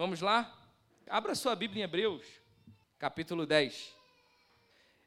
[0.00, 0.50] Vamos lá?
[1.06, 2.24] Abra sua Bíblia em Hebreus,
[2.98, 3.94] capítulo 10.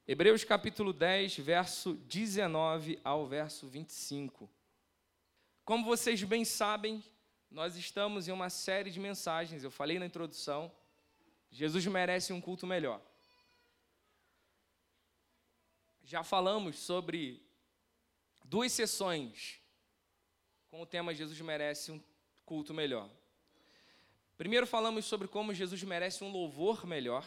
[0.08, 4.48] Hebreus capítulo 10, verso 19 ao verso 25.
[5.66, 7.04] Como vocês bem sabem,
[7.50, 10.72] nós estamos em uma série de mensagens, eu falei na introdução,
[11.50, 13.02] Jesus merece um culto melhor.
[16.04, 17.44] Já falamos sobre
[18.46, 19.60] duas sessões
[20.70, 22.00] com o tema Jesus merece um
[22.46, 23.10] culto melhor.
[24.44, 27.26] Primeiro falamos sobre como Jesus merece um louvor melhor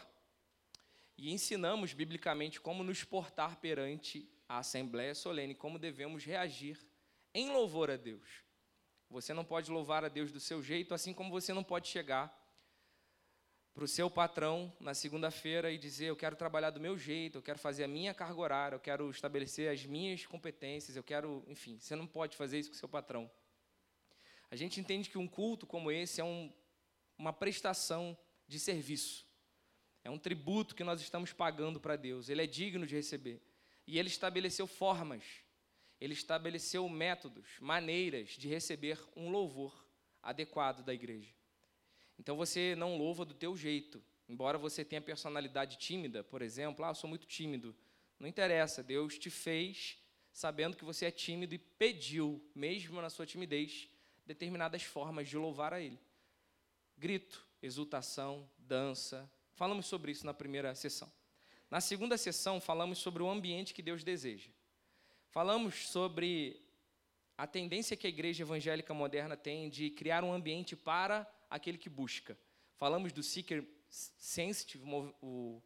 [1.17, 6.79] e ensinamos biblicamente como nos portar perante a Assembleia Solene, como devemos reagir
[7.33, 8.45] em louvor a Deus.
[9.09, 12.39] Você não pode louvar a Deus do seu jeito, assim como você não pode chegar
[13.73, 17.43] para o seu patrão na segunda-feira e dizer: Eu quero trabalhar do meu jeito, eu
[17.43, 21.43] quero fazer a minha carga horária, eu quero estabelecer as minhas competências, eu quero.
[21.49, 23.31] Enfim, você não pode fazer isso com o seu patrão.
[24.51, 26.53] A gente entende que um culto como esse é um,
[27.19, 28.17] uma prestação
[28.47, 29.27] de serviço.
[30.05, 32.29] É um tributo que nós estamos pagando para Deus.
[32.29, 33.43] Ele é digno de receber.
[33.87, 35.23] E ele estabeleceu formas,
[36.01, 39.87] ele estabeleceu métodos, maneiras de receber um louvor
[40.23, 41.33] adequado da igreja.
[42.19, 44.03] Então você não louva do teu jeito.
[44.29, 47.77] Embora você tenha personalidade tímida, por exemplo, ah, eu sou muito tímido.
[48.19, 49.99] Não interessa, Deus te fez
[50.33, 53.89] sabendo que você é tímido e pediu, mesmo na sua timidez,
[54.27, 55.99] determinadas formas de louvar a Ele.
[56.97, 61.11] Grito, exultação, dança, Falamos sobre isso na primeira sessão.
[61.71, 64.51] Na segunda sessão, falamos sobre o ambiente que Deus deseja.
[65.31, 66.63] Falamos sobre
[67.39, 71.89] a tendência que a igreja evangélica moderna tem de criar um ambiente para aquele que
[71.89, 72.39] busca.
[72.77, 74.85] Falamos do seeker sensitive,
[75.23, 75.63] o,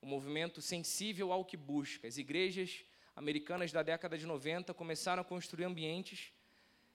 [0.00, 2.06] o movimento sensível ao que busca.
[2.06, 2.84] As igrejas
[3.16, 6.32] americanas da década de 90 começaram a construir ambientes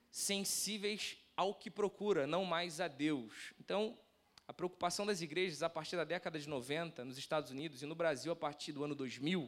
[0.09, 3.53] sensíveis ao que procura, não mais a Deus.
[3.59, 3.97] Então,
[4.47, 7.93] a preocupação das igrejas a partir da década de 90, nos Estados Unidos e no
[7.93, 9.47] Brasil a partir do ano 2000,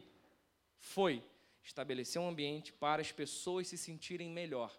[0.78, 1.22] foi
[1.62, 4.74] estabelecer um ambiente para as pessoas se sentirem melhor,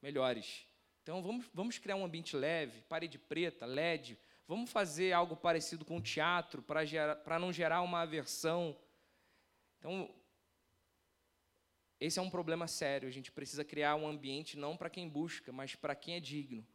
[0.00, 0.64] melhores.
[1.02, 5.96] Então vamos, vamos criar um ambiente leve, parede preta, LED, vamos fazer algo parecido com
[5.96, 8.76] o teatro para não gerar uma aversão.
[9.78, 10.14] Então,
[12.00, 13.08] esse é um problema sério.
[13.08, 16.66] A gente precisa criar um ambiente não para quem busca, mas para quem é digno.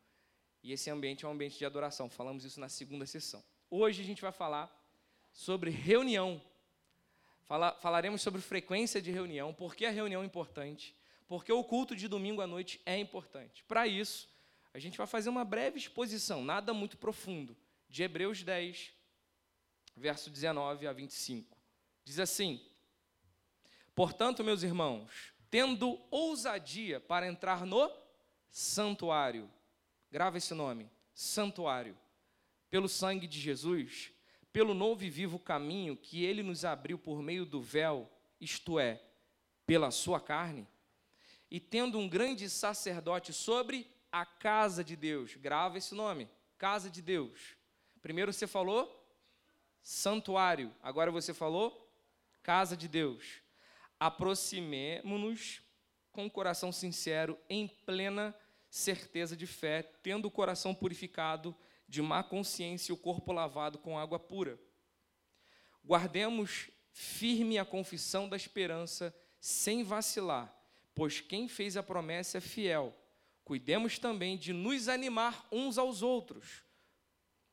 [0.61, 2.09] E esse ambiente é um ambiente de adoração.
[2.09, 3.43] Falamos isso na segunda sessão.
[3.69, 4.71] Hoje a gente vai falar
[5.31, 6.41] sobre reunião.
[7.45, 10.95] Fala, falaremos sobre frequência de reunião, por que a reunião é importante,
[11.27, 13.63] porque o culto de domingo à noite é importante.
[13.65, 14.29] Para isso,
[14.73, 17.55] a gente vai fazer uma breve exposição, nada muito profundo,
[17.89, 18.93] de Hebreus 10,
[19.95, 21.57] verso 19 a 25.
[22.05, 22.61] Diz assim:
[23.95, 27.91] Portanto, meus irmãos, tendo ousadia para entrar no
[28.49, 29.49] santuário,
[30.11, 31.97] grava esse nome: santuário.
[32.69, 34.11] Pelo sangue de Jesus,
[34.51, 38.09] pelo novo e vivo caminho que ele nos abriu por meio do véu,
[38.41, 38.99] isto é,
[39.65, 40.67] pela sua carne,
[41.51, 45.35] e tendo um grande sacerdote sobre a casa de Deus.
[45.35, 46.27] Grava esse nome:
[46.57, 47.55] casa de Deus.
[48.01, 49.07] Primeiro você falou
[49.83, 51.79] santuário, agora você falou
[52.41, 53.42] casa de Deus.
[54.03, 55.61] Aproximemo-nos
[56.11, 58.35] com o coração sincero, em plena
[58.69, 61.55] certeza de fé, tendo o coração purificado
[61.87, 64.59] de má consciência e o corpo lavado com água pura.
[65.85, 70.53] Guardemos firme a confissão da esperança, sem vacilar,
[70.93, 72.93] pois quem fez a promessa é fiel.
[73.45, 76.61] Cuidemos também de nos animar uns aos outros,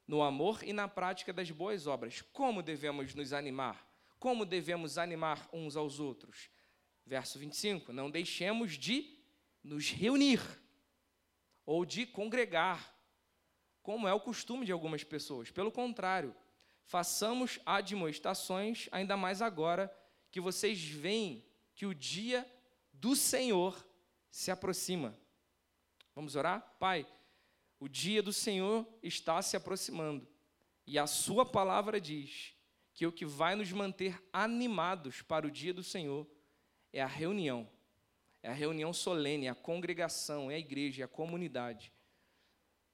[0.05, 2.23] no amor e na prática das boas obras.
[2.33, 3.89] Como devemos nos animar?
[4.21, 6.51] Como devemos animar uns aos outros?
[7.07, 9.19] Verso 25: Não deixemos de
[9.65, 10.41] nos reunir
[11.65, 12.95] ou de congregar,
[13.83, 15.51] como é o costume de algumas pessoas.
[15.51, 16.37] Pelo contrário,
[16.85, 19.91] façamos admoestações, ainda mais agora
[20.31, 21.43] que vocês veem
[21.75, 22.47] que o dia
[22.93, 23.87] do Senhor
[24.31, 25.19] se aproxima.
[26.15, 26.77] Vamos orar?
[26.79, 27.07] Pai,
[27.79, 30.29] o dia do Senhor está se aproximando
[30.87, 32.60] e a Sua palavra diz
[32.93, 36.27] que o que vai nos manter animados para o dia do Senhor
[36.93, 37.69] é a reunião
[38.43, 41.93] é a reunião solene, é a congregação, é a igreja, é a comunidade.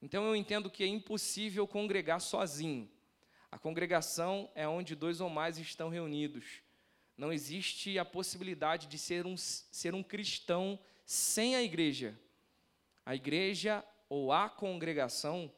[0.03, 2.91] Então eu entendo que é impossível congregar sozinho.
[3.51, 6.63] A congregação é onde dois ou mais estão reunidos.
[7.17, 12.19] Não existe a possibilidade de ser um, ser um cristão sem a igreja.
[13.05, 15.51] A igreja ou a congregação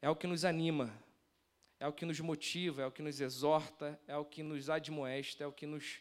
[0.00, 0.92] é o que nos anima,
[1.82, 5.42] é o que nos motiva, é o que nos exorta, é o que nos admoesta,
[5.42, 6.00] é o que nos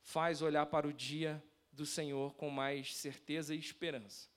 [0.00, 1.40] faz olhar para o dia
[1.70, 4.28] do Senhor com mais certeza e esperança.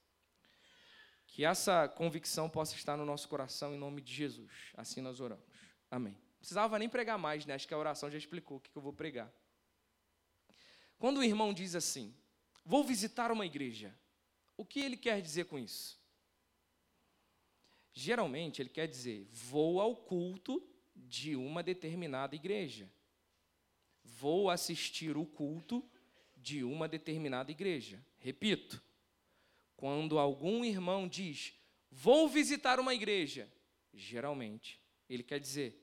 [1.25, 4.51] Que essa convicção possa estar no nosso coração em nome de Jesus.
[4.75, 5.43] Assim nós oramos.
[5.89, 6.13] Amém.
[6.13, 7.55] Não precisava nem pregar mais, né?
[7.55, 9.33] Acho que a oração já explicou o que eu vou pregar.
[10.99, 12.15] Quando o irmão diz assim:
[12.63, 13.91] Vou visitar uma igreja,
[14.55, 15.99] o que ele quer dizer com isso?
[17.97, 20.61] Geralmente ele quer dizer: vou ao culto
[20.93, 22.91] de uma determinada igreja.
[24.03, 25.83] Vou assistir o culto
[26.35, 28.05] de uma determinada igreja.
[28.19, 28.83] Repito,
[29.77, 31.53] quando algum irmão diz,
[31.89, 33.51] vou visitar uma igreja,
[33.93, 35.81] geralmente ele quer dizer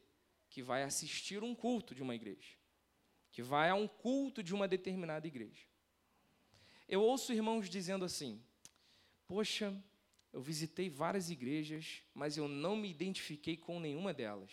[0.51, 2.57] que vai assistir um culto de uma igreja,
[3.33, 5.67] que vai a um culto de uma determinada igreja.
[6.87, 8.41] Eu ouço irmãos dizendo assim:
[9.27, 9.75] Poxa,
[10.33, 14.51] eu visitei várias igrejas, mas eu não me identifiquei com nenhuma delas.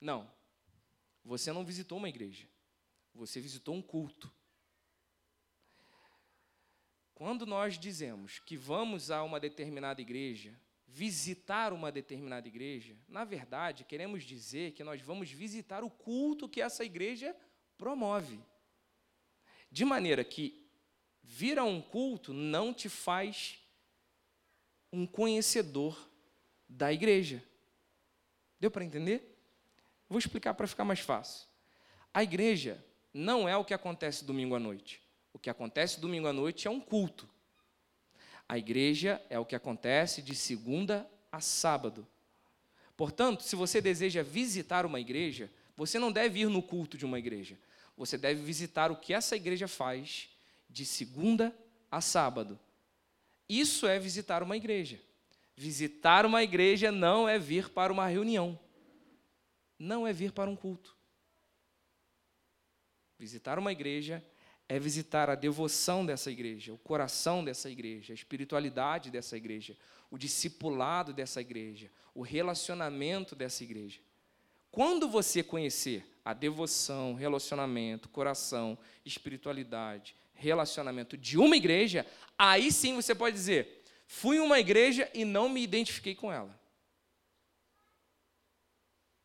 [0.00, 0.30] Não,
[1.24, 2.48] você não visitou uma igreja,
[3.14, 4.32] você visitou um culto.
[7.14, 13.84] Quando nós dizemos que vamos a uma determinada igreja, visitar uma determinada igreja, na verdade,
[13.84, 17.36] queremos dizer que nós vamos visitar o culto que essa igreja
[17.76, 18.40] promove.
[19.70, 20.66] De maneira que
[21.22, 23.58] vir a um culto não te faz
[24.92, 25.96] um conhecedor
[26.68, 27.42] da igreja.
[28.60, 29.38] Deu para entender?
[30.08, 31.46] Vou explicar para ficar mais fácil.
[32.12, 35.02] A igreja não é o que acontece domingo à noite.
[35.32, 37.28] O que acontece domingo à noite é um culto.
[38.48, 42.06] A igreja é o que acontece de segunda a sábado.
[42.96, 47.18] Portanto, se você deseja visitar uma igreja, você não deve ir no culto de uma
[47.18, 47.58] igreja.
[47.96, 50.28] Você deve visitar o que essa igreja faz
[50.68, 51.54] de segunda
[51.90, 52.58] a sábado.
[53.48, 55.00] Isso é visitar uma igreja.
[55.56, 58.58] Visitar uma igreja não é vir para uma reunião.
[59.78, 60.96] Não é vir para um culto.
[63.18, 64.22] Visitar uma igreja
[64.68, 69.76] é visitar a devoção dessa igreja, o coração dessa igreja, a espiritualidade dessa igreja,
[70.10, 73.98] o discipulado dessa igreja, o relacionamento dessa igreja.
[74.70, 83.14] Quando você conhecer a devoção, relacionamento, coração, espiritualidade, relacionamento de uma igreja, aí sim você
[83.14, 86.54] pode dizer: fui uma igreja e não me identifiquei com ela.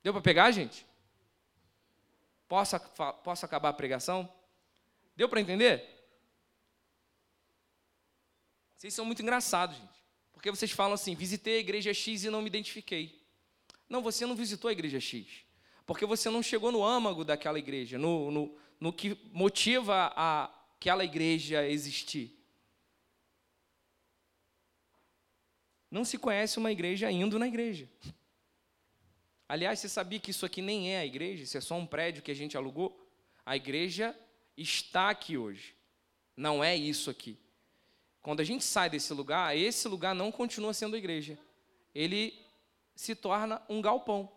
[0.02, 0.86] Deu para pegar, gente?
[2.48, 2.80] Posso,
[3.22, 4.34] posso acabar a pregação?
[5.14, 5.84] Deu para entender?
[8.78, 10.02] Vocês são muito engraçados, gente.
[10.32, 13.22] Porque vocês falam assim: visitei a igreja X e não me identifiquei.
[13.90, 15.44] Não, você não visitou a igreja X.
[15.86, 20.46] Porque você não chegou no âmago daquela igreja, no, no, no que motiva a,
[20.76, 22.38] aquela igreja existir.
[25.90, 27.90] Não se conhece uma igreja indo na igreja.
[29.48, 32.24] Aliás, você sabia que isso aqui nem é a igreja, isso é só um prédio
[32.24, 33.08] que a gente alugou?
[33.46, 34.18] A igreja
[34.58, 35.76] está aqui hoje.
[36.36, 37.38] Não é isso aqui.
[38.22, 41.38] Quando a gente sai desse lugar, esse lugar não continua sendo igreja.
[41.94, 42.34] Ele
[42.96, 44.32] se torna um galpão.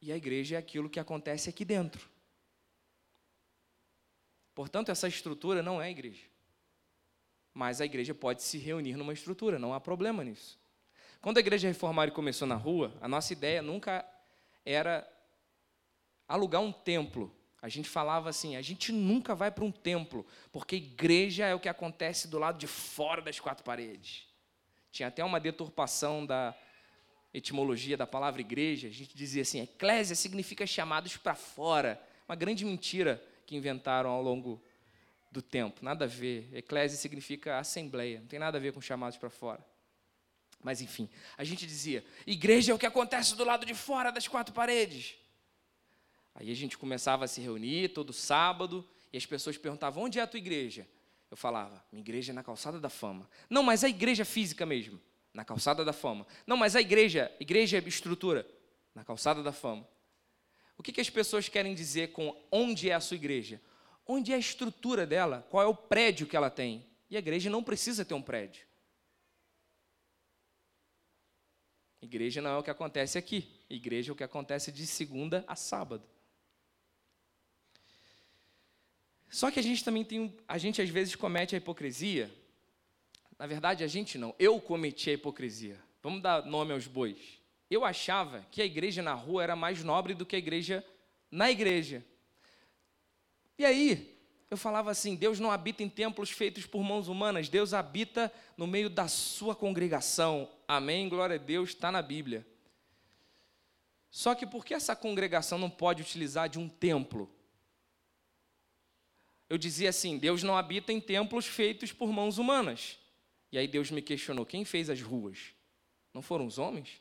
[0.00, 2.08] E a igreja é aquilo que acontece aqui dentro.
[4.54, 6.24] Portanto, essa estrutura não é a igreja.
[7.52, 10.58] Mas a igreja pode se reunir numa estrutura, não há problema nisso.
[11.20, 14.06] Quando a igreja reformada começou na rua, a nossa ideia nunca
[14.64, 15.06] era
[16.26, 20.76] alugar um templo a gente falava assim: a gente nunca vai para um templo, porque
[20.76, 24.26] igreja é o que acontece do lado de fora das quatro paredes.
[24.90, 26.54] Tinha até uma deturpação da
[27.32, 28.88] etimologia da palavra igreja.
[28.88, 32.00] A gente dizia assim: eclésia significa chamados para fora.
[32.28, 34.62] Uma grande mentira que inventaram ao longo
[35.30, 35.84] do tempo.
[35.84, 36.48] Nada a ver.
[36.52, 39.64] Eclésia significa assembleia, não tem nada a ver com chamados para fora.
[40.62, 44.28] Mas enfim, a gente dizia: igreja é o que acontece do lado de fora das
[44.28, 45.16] quatro paredes.
[46.34, 50.22] Aí a gente começava a se reunir todo sábado e as pessoas perguntavam: onde é
[50.22, 50.86] a tua igreja?
[51.30, 53.28] Eu falava: minha igreja é na calçada da fama.
[53.48, 55.00] Não, mas a igreja física mesmo,
[55.32, 56.26] na calçada da fama.
[56.46, 58.46] Não, mas a igreja, igreja é estrutura,
[58.94, 59.86] na calçada da fama.
[60.76, 63.60] O que, que as pessoas querem dizer com onde é a sua igreja?
[64.06, 65.46] Onde é a estrutura dela?
[65.50, 66.86] Qual é o prédio que ela tem?
[67.08, 68.66] E a igreja não precisa ter um prédio.
[72.00, 73.60] Igreja não é o que acontece aqui.
[73.68, 76.02] Igreja é o que acontece de segunda a sábado.
[79.28, 82.34] Só que a gente também tem, a gente às vezes comete a hipocrisia.
[83.40, 85.80] Na verdade, a gente não, eu cometi a hipocrisia.
[86.02, 87.40] Vamos dar nome aos bois.
[87.70, 90.84] Eu achava que a igreja na rua era mais nobre do que a igreja
[91.30, 92.04] na igreja.
[93.56, 94.14] E aí,
[94.50, 98.66] eu falava assim: Deus não habita em templos feitos por mãos humanas, Deus habita no
[98.66, 100.46] meio da sua congregação.
[100.68, 101.08] Amém?
[101.08, 102.46] Glória a Deus, está na Bíblia.
[104.10, 107.26] Só que por que essa congregação não pode utilizar de um templo?
[109.50, 112.99] eu dizia assim: Deus não habita em templos feitos por mãos humanas.
[113.52, 115.54] E aí Deus me questionou: quem fez as ruas?
[116.12, 117.00] Não foram os homens?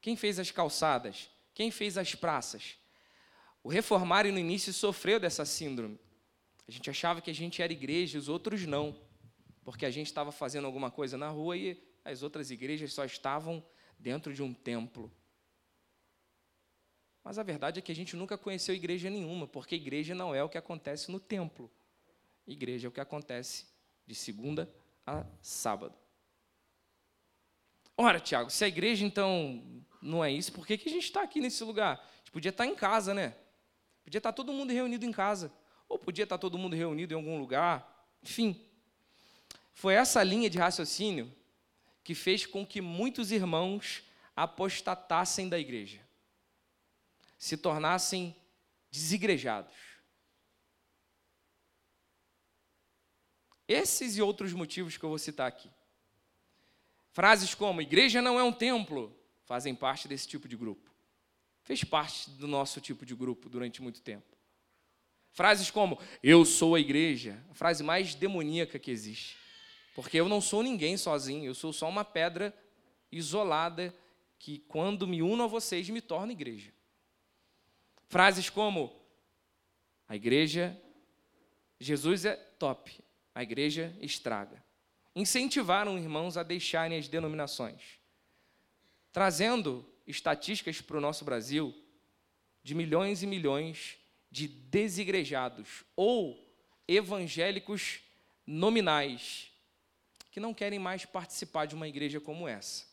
[0.00, 1.30] Quem fez as calçadas?
[1.54, 2.76] Quem fez as praças?
[3.62, 5.98] O reformário no início sofreu dessa síndrome.
[6.66, 8.98] A gente achava que a gente era igreja, os outros não,
[9.64, 13.64] porque a gente estava fazendo alguma coisa na rua e as outras igrejas só estavam
[13.98, 15.10] dentro de um templo.
[17.22, 20.42] Mas a verdade é que a gente nunca conheceu igreja nenhuma, porque igreja não é
[20.44, 21.70] o que acontece no templo.
[22.46, 23.66] Igreja é o que acontece
[24.06, 24.83] de segunda a
[25.40, 25.94] sábado.
[27.96, 29.62] Ora, Tiago, se a igreja então
[30.02, 31.98] não é isso, por que, que a gente está aqui nesse lugar?
[31.98, 33.34] A gente podia estar tá em casa, né?
[34.02, 35.52] Podia estar tá todo mundo reunido em casa.
[35.88, 38.08] Ou podia estar tá todo mundo reunido em algum lugar.
[38.22, 38.60] Enfim.
[39.72, 41.32] Foi essa linha de raciocínio
[42.02, 44.04] que fez com que muitos irmãos
[44.36, 46.00] apostatassem da igreja,
[47.38, 48.36] se tornassem
[48.90, 49.74] desigrejados.
[53.74, 55.68] Esses e outros motivos que eu vou citar aqui.
[57.10, 59.12] Frases como igreja não é um templo
[59.44, 60.92] fazem parte desse tipo de grupo.
[61.64, 64.36] Fez parte do nosso tipo de grupo durante muito tempo.
[65.32, 69.36] Frases como eu sou a igreja, a frase mais demoníaca que existe.
[69.92, 72.56] Porque eu não sou ninguém sozinho, eu sou só uma pedra
[73.10, 73.92] isolada
[74.38, 76.72] que, quando me uno a vocês, me torna igreja.
[78.08, 78.94] Frases como:
[80.08, 80.80] a igreja,
[81.80, 83.03] Jesus é top,
[83.34, 84.62] a igreja estraga.
[85.14, 87.98] Incentivaram irmãos a deixarem as denominações,
[89.12, 91.74] trazendo estatísticas para o nosso Brasil
[92.62, 93.96] de milhões e milhões
[94.30, 96.42] de desigrejados ou
[96.88, 98.00] evangélicos
[98.46, 99.50] nominais
[100.30, 102.84] que não querem mais participar de uma igreja como essa.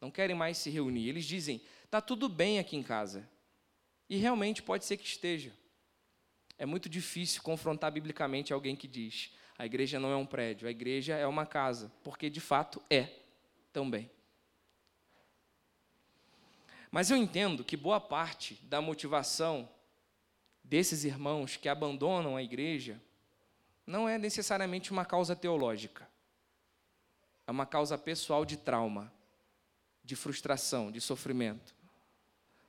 [0.00, 1.08] Não querem mais se reunir.
[1.08, 3.28] Eles dizem: está tudo bem aqui em casa.
[4.08, 5.52] E realmente pode ser que esteja.
[6.56, 10.72] É muito difícil confrontar biblicamente alguém que diz: a igreja não é um prédio, a
[10.72, 13.08] igreja é uma casa, porque de fato é
[13.72, 14.10] também.
[16.90, 19.68] Mas eu entendo que boa parte da motivação
[20.64, 23.00] desses irmãos que abandonam a igreja
[23.86, 26.10] não é necessariamente uma causa teológica
[27.46, 29.12] é uma causa pessoal de trauma,
[30.02, 31.72] de frustração, de sofrimento.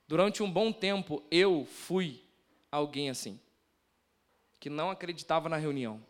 [0.06, 2.22] Durante um bom tempo, eu fui
[2.70, 3.40] alguém assim,
[4.60, 6.00] que não acreditava na reunião,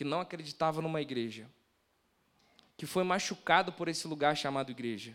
[0.00, 1.46] que não acreditava numa igreja,
[2.74, 5.14] que foi machucado por esse lugar chamado igreja.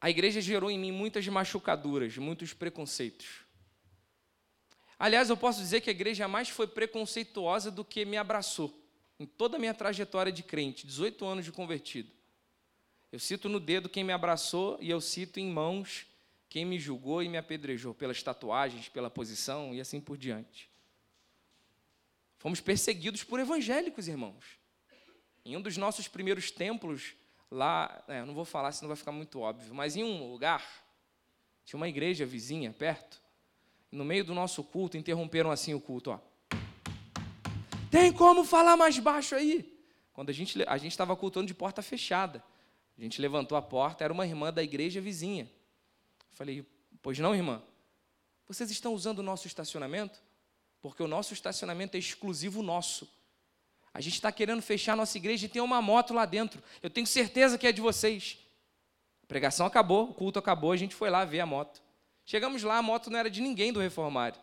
[0.00, 3.44] A igreja gerou em mim muitas machucaduras, muitos preconceitos.
[4.98, 8.74] Aliás, eu posso dizer que a igreja mais foi preconceituosa do que me abraçou
[9.20, 12.10] em toda a minha trajetória de crente, 18 anos de convertido.
[13.12, 16.06] Eu cito no dedo quem me abraçou e eu cito em mãos
[16.48, 20.74] quem me julgou e me apedrejou pelas tatuagens, pela posição e assim por diante.
[22.38, 24.44] Fomos perseguidos por evangélicos, irmãos.
[25.44, 27.14] Em um dos nossos primeiros templos,
[27.50, 30.64] lá, é, não vou falar, senão vai ficar muito óbvio, mas em um lugar,
[31.64, 33.22] tinha uma igreja vizinha perto,
[33.90, 36.20] no meio do nosso culto, interromperam assim o culto, ó.
[37.90, 39.72] Tem como falar mais baixo aí?
[40.12, 42.42] Quando a gente a gente estava cultuando de porta fechada.
[42.98, 45.50] A gente levantou a porta, era uma irmã da igreja vizinha.
[46.32, 46.66] Falei,
[47.02, 47.62] pois não, irmã?
[48.48, 50.22] Vocês estão usando o nosso estacionamento?
[50.88, 53.08] Porque o nosso estacionamento é exclusivo nosso.
[53.92, 56.62] A gente está querendo fechar a nossa igreja e tem uma moto lá dentro.
[56.80, 58.38] Eu tenho certeza que é de vocês.
[59.24, 61.82] A pregação acabou, o culto acabou, a gente foi lá ver a moto.
[62.24, 64.40] Chegamos lá, a moto não era de ninguém do reformário.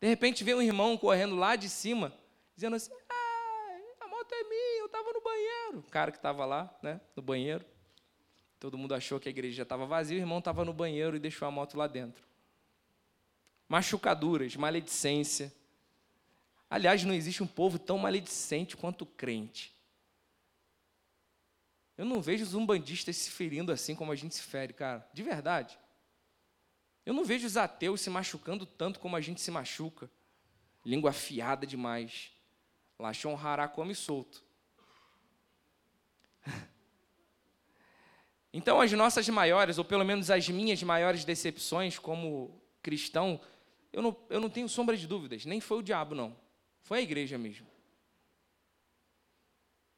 [0.00, 2.10] De repente veio um irmão correndo lá de cima,
[2.54, 5.78] dizendo assim: ah, a moto é minha, eu estava no banheiro.
[5.80, 7.66] O cara que estava lá, né, no banheiro.
[8.58, 11.46] Todo mundo achou que a igreja estava vazia, o irmão estava no banheiro e deixou
[11.46, 12.29] a moto lá dentro.
[13.70, 15.54] Machucaduras, maledicência.
[16.68, 19.72] Aliás, não existe um povo tão maledicente quanto o crente.
[21.96, 25.08] Eu não vejo os umbandistas se ferindo assim como a gente se fere, cara.
[25.14, 25.78] De verdade.
[27.06, 30.10] Eu não vejo os ateus se machucando tanto como a gente se machuca.
[30.84, 32.32] Língua afiada demais.
[32.98, 34.42] Lachon hará come solto.
[38.52, 43.40] Então, as nossas maiores, ou pelo menos as minhas maiores decepções como cristão,
[43.92, 46.36] eu não, eu não tenho sombra de dúvidas, nem foi o diabo, não.
[46.82, 47.66] Foi a igreja mesmo.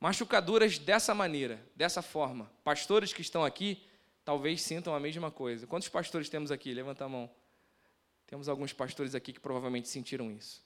[0.00, 2.50] Machucaduras dessa maneira, dessa forma.
[2.64, 3.86] Pastores que estão aqui
[4.24, 5.66] talvez sintam a mesma coisa.
[5.66, 6.74] Quantos pastores temos aqui?
[6.74, 7.30] Levanta a mão.
[8.26, 10.64] Temos alguns pastores aqui que provavelmente sentiram isso.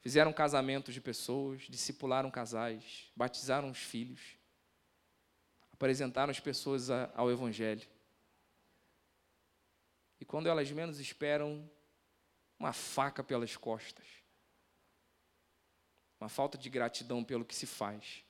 [0.00, 4.20] Fizeram casamentos de pessoas, discipularam casais, batizaram os filhos,
[5.72, 7.86] apresentaram as pessoas ao Evangelho.
[10.24, 11.70] E quando elas menos esperam,
[12.58, 14.06] uma faca pelas costas.
[16.18, 18.24] uma falta de gratidão pelo que se faz.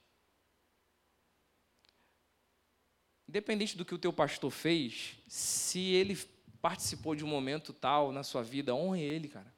[3.29, 6.19] Independente do que o teu pastor fez, se ele
[6.61, 9.55] participou de um momento tal na sua vida, honre ele, cara.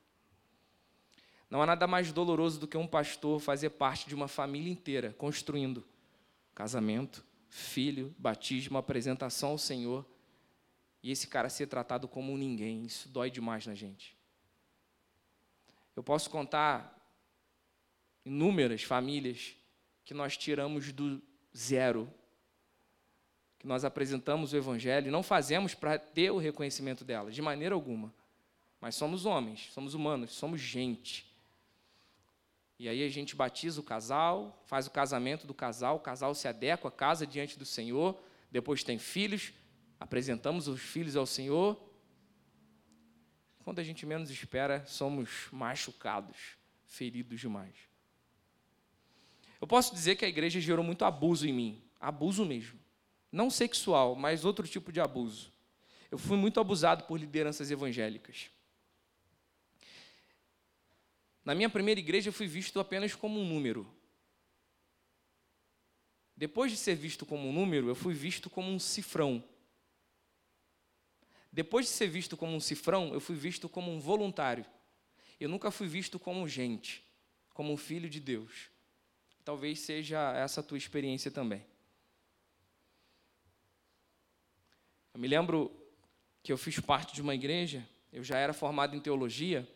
[1.48, 5.14] Não há nada mais doloroso do que um pastor fazer parte de uma família inteira,
[5.14, 5.82] construindo
[6.54, 10.04] casamento, filho, batismo, apresentação ao Senhor,
[11.06, 12.84] e esse cara ser tratado como ninguém.
[12.84, 14.16] Isso dói demais na gente.
[15.94, 17.00] Eu posso contar
[18.24, 19.54] inúmeras famílias
[20.04, 21.22] que nós tiramos do
[21.56, 22.12] zero,
[23.56, 27.76] que nós apresentamos o Evangelho, e não fazemos para ter o reconhecimento delas, de maneira
[27.76, 28.12] alguma.
[28.80, 31.32] Mas somos homens, somos humanos, somos gente.
[32.80, 36.48] E aí a gente batiza o casal, faz o casamento do casal, o casal se
[36.48, 38.20] adequa, casa diante do Senhor,
[38.50, 39.52] depois tem filhos,
[39.98, 41.80] apresentamos os filhos ao Senhor.
[43.64, 46.36] Quando a gente menos espera, somos machucados,
[46.86, 47.74] feridos demais.
[49.60, 52.78] Eu posso dizer que a igreja gerou muito abuso em mim, abuso mesmo.
[53.32, 55.52] Não sexual, mas outro tipo de abuso.
[56.10, 58.50] Eu fui muito abusado por lideranças evangélicas.
[61.44, 63.86] Na minha primeira igreja, eu fui visto apenas como um número.
[66.36, 69.42] Depois de ser visto como um número, eu fui visto como um cifrão.
[71.56, 74.66] Depois de ser visto como um cifrão, eu fui visto como um voluntário.
[75.40, 77.02] Eu nunca fui visto como gente,
[77.54, 78.68] como um filho de Deus.
[79.42, 81.64] Talvez seja essa a tua experiência também.
[85.14, 85.74] Eu me lembro
[86.42, 89.66] que eu fiz parte de uma igreja, eu já era formado em teologia,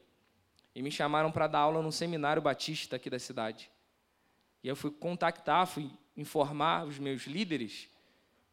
[0.74, 3.70] e me chamaram para dar aula no seminário batista aqui da cidade.
[4.62, 7.88] E eu fui contactar, fui informar os meus líderes,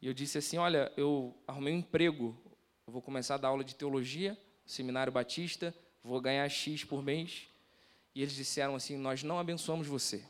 [0.01, 2.46] e eu disse assim: Olha, eu arrumei um emprego,
[2.87, 7.47] eu vou começar a dar aula de teologia, seminário batista, vou ganhar X por mês.
[8.15, 10.23] E eles disseram assim: Nós não abençoamos você.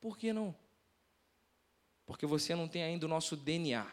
[0.00, 0.54] Por que não?
[2.06, 3.86] Porque você não tem ainda o nosso DNA.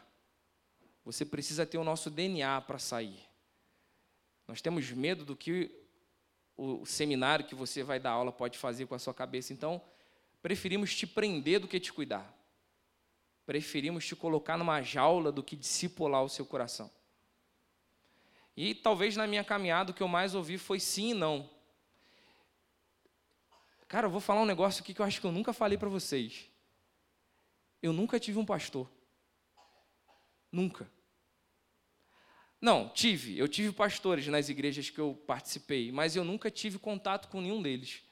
[1.04, 3.20] Você precisa ter o nosso DNA para sair.
[4.48, 5.70] Nós temos medo do que
[6.56, 9.52] o seminário que você vai dar aula pode fazer com a sua cabeça.
[9.54, 9.82] Então,
[10.42, 12.34] preferimos te prender do que te cuidar.
[13.46, 16.90] Preferimos te colocar numa jaula do que discipular o seu coração.
[18.62, 21.50] E talvez na minha caminhada o que eu mais ouvi foi sim e não.
[23.88, 25.88] Cara, eu vou falar um negócio aqui que eu acho que eu nunca falei para
[25.88, 26.52] vocês.
[27.82, 28.92] Eu nunca tive um pastor.
[30.52, 30.92] Nunca.
[32.60, 33.40] Não, tive.
[33.40, 37.62] Eu tive pastores nas igrejas que eu participei, mas eu nunca tive contato com nenhum
[37.62, 38.04] deles.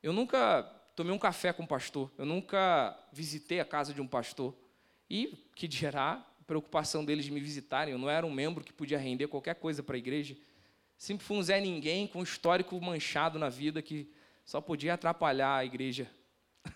[0.00, 0.62] Eu nunca
[0.94, 4.54] tomei um café com um pastor, eu nunca visitei a casa de um pastor.
[5.10, 8.98] E, que dirá, preocupação deles de me visitarem, eu não era um membro que podia
[8.98, 10.34] render qualquer coisa para a igreja.
[10.96, 14.10] Sempre fui um Zé Ninguém com um histórico manchado na vida que
[14.46, 16.10] só podia atrapalhar a igreja.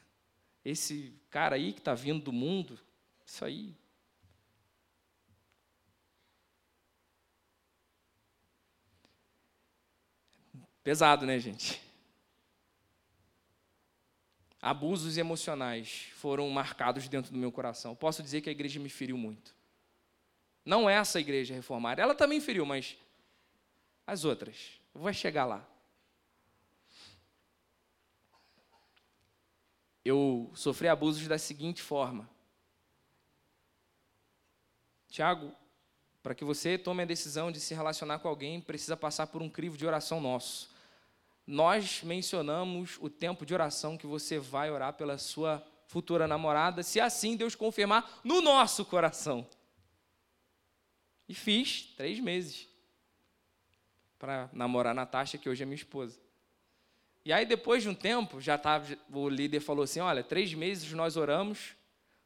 [0.62, 2.78] Esse cara aí que está vindo do mundo,
[3.26, 3.74] isso aí
[10.82, 11.80] Pesado, né, gente?
[14.60, 17.94] Abusos emocionais foram marcados dentro do meu coração.
[17.94, 19.61] Posso dizer que a igreja me feriu muito.
[20.64, 22.96] Não essa igreja reformada, ela também feriu, mas
[24.06, 24.80] as outras.
[24.94, 25.66] Vai chegar lá.
[30.04, 32.28] Eu sofri abusos da seguinte forma.
[35.08, 35.54] Tiago,
[36.22, 39.48] para que você tome a decisão de se relacionar com alguém, precisa passar por um
[39.48, 40.72] crivo de oração nosso
[41.46, 47.00] nós mencionamos o tempo de oração que você vai orar pela sua futura namorada, se
[47.00, 49.46] assim Deus confirmar no nosso coração.
[51.28, 52.68] E fiz três meses
[54.18, 56.20] para namorar a Natasha, que hoje é minha esposa.
[57.24, 60.90] E aí, depois de um tempo, já tava, o líder falou assim: Olha, três meses
[60.92, 61.74] nós oramos,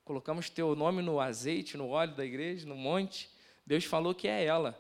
[0.05, 3.31] colocamos teu nome no azeite, no óleo da igreja, no monte.
[3.67, 4.79] Deus falou que é ela.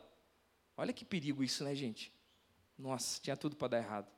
[0.76, 2.12] Olha que perigo isso, né, gente?
[2.78, 4.10] Nossa, tinha tudo para dar errado.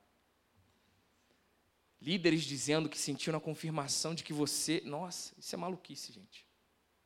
[2.01, 4.81] Líderes dizendo que sentiram a confirmação de que você.
[4.85, 6.45] Nossa, isso é maluquice, gente.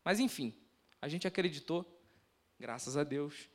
[0.04, 0.54] Mas enfim,
[1.02, 1.93] a gente acreditou,
[2.60, 3.50] graças a Deus.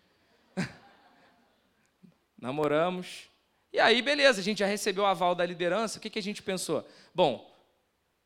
[2.38, 3.28] Namoramos.
[3.72, 5.98] E aí, beleza, a gente já recebeu o aval da liderança.
[5.98, 6.86] O que, que a gente pensou?
[7.14, 7.54] Bom,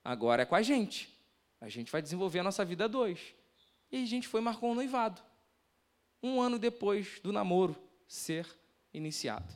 [0.05, 1.13] agora é com a gente.
[1.61, 3.35] A gente vai desenvolver a nossa vida dois.
[3.91, 5.21] E a gente foi e marcou um noivado.
[6.23, 8.47] Um ano depois do namoro ser
[8.95, 9.53] iniciado.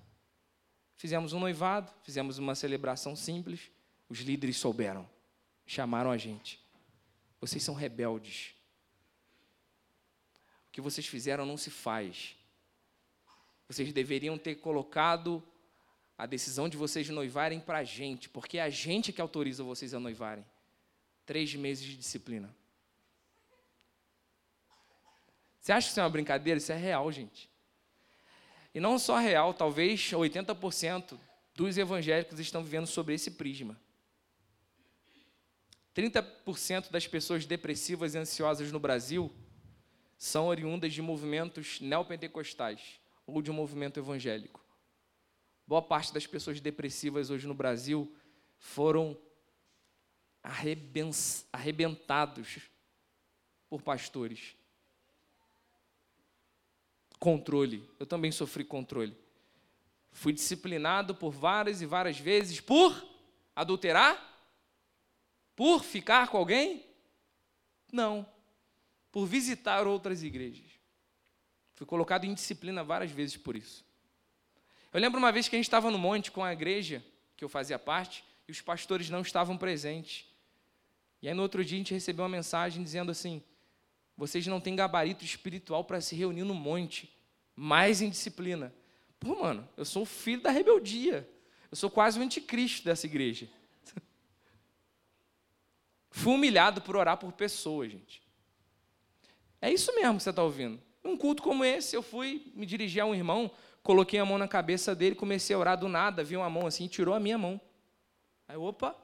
[0.97, 3.71] Fizemos um noivado, fizemos uma celebração simples.
[4.09, 5.09] Os líderes souberam,
[5.67, 6.61] chamaram a gente.
[7.41, 8.56] Vocês são rebeldes.
[10.77, 12.37] Que vocês fizeram não se faz.
[13.67, 15.43] Vocês deveriam ter colocado
[16.19, 19.95] a decisão de vocês noivarem para a gente, porque é a gente que autoriza vocês
[19.95, 20.45] a noivarem.
[21.25, 22.55] Três meses de disciplina.
[25.59, 26.59] Você acha que isso é uma brincadeira?
[26.59, 27.49] Isso é real, gente.
[28.75, 31.19] E não só real, talvez 80%
[31.55, 33.81] dos evangélicos estão vivendo sobre esse prisma.
[35.95, 39.33] 30% das pessoas depressivas e ansiosas no Brasil
[40.19, 44.65] são oriundas de movimentos neopentecostais ou de um movimento evangélico.
[45.67, 48.15] Boa parte das pessoas depressivas hoje no Brasil
[48.59, 49.19] foram
[51.53, 52.71] arrebentados
[53.69, 54.55] por pastores.
[57.19, 57.89] Controle.
[57.99, 59.17] Eu também sofri controle.
[60.13, 63.05] Fui disciplinado por várias e várias vezes por
[63.55, 64.35] adulterar?
[65.55, 66.87] Por ficar com alguém?
[67.93, 68.27] Não.
[69.17, 70.67] Por visitar outras igrejas.
[71.73, 73.83] Fui colocado em disciplina várias vezes por isso.
[74.93, 77.03] Eu lembro uma vez que a gente estava no monte com a igreja
[77.35, 80.27] que eu fazia parte e os pastores não estavam presentes.
[81.23, 83.43] E aí no outro dia a gente recebeu uma mensagem dizendo assim:
[84.19, 87.11] vocês não têm gabarito espiritual para se reunir no monte,
[87.55, 88.71] mais em disciplina.
[89.19, 91.27] Pô, mano, eu sou o filho da rebeldia.
[91.71, 93.49] Eu sou quase o anticristo dessa igreja.
[96.11, 98.26] Fui humilhado por orar por pessoas, gente.
[99.61, 100.81] É isso mesmo que você está ouvindo.
[101.05, 103.51] Um culto como esse, eu fui me dirigir a um irmão,
[103.83, 106.89] coloquei a mão na cabeça dele, comecei a orar do nada, vi uma mão assim,
[106.89, 107.61] tirou a minha mão.
[108.49, 108.97] Aí, opa,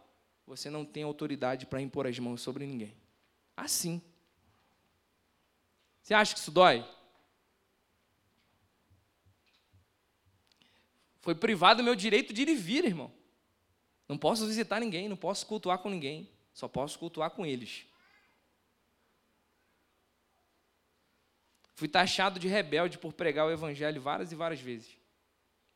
[0.46, 2.94] você não tem autoridade para impor as mãos sobre ninguém.
[3.56, 4.02] Assim.
[6.02, 6.84] Você acha que isso dói?
[11.20, 13.12] Foi privado do meu direito de ir e vir, irmão.
[14.08, 16.28] Não posso visitar ninguém, não posso cultuar com ninguém.
[16.52, 17.86] Só posso cultuar com eles.
[21.74, 24.96] Fui taxado de rebelde por pregar o evangelho várias e várias vezes.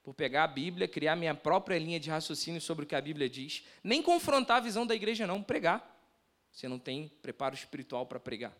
[0.03, 3.29] Por pegar a Bíblia, criar minha própria linha de raciocínio sobre o que a Bíblia
[3.29, 3.65] diz.
[3.83, 5.95] Nem confrontar a visão da igreja, não, pregar.
[6.53, 8.57] Você não tem preparo espiritual para pregar.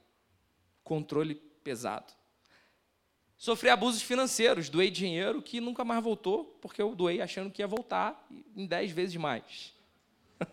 [0.83, 2.13] Controle pesado.
[3.37, 7.67] Sofri abusos financeiros, doei dinheiro que nunca mais voltou, porque eu doei achando que ia
[7.67, 9.75] voltar em dez vezes mais.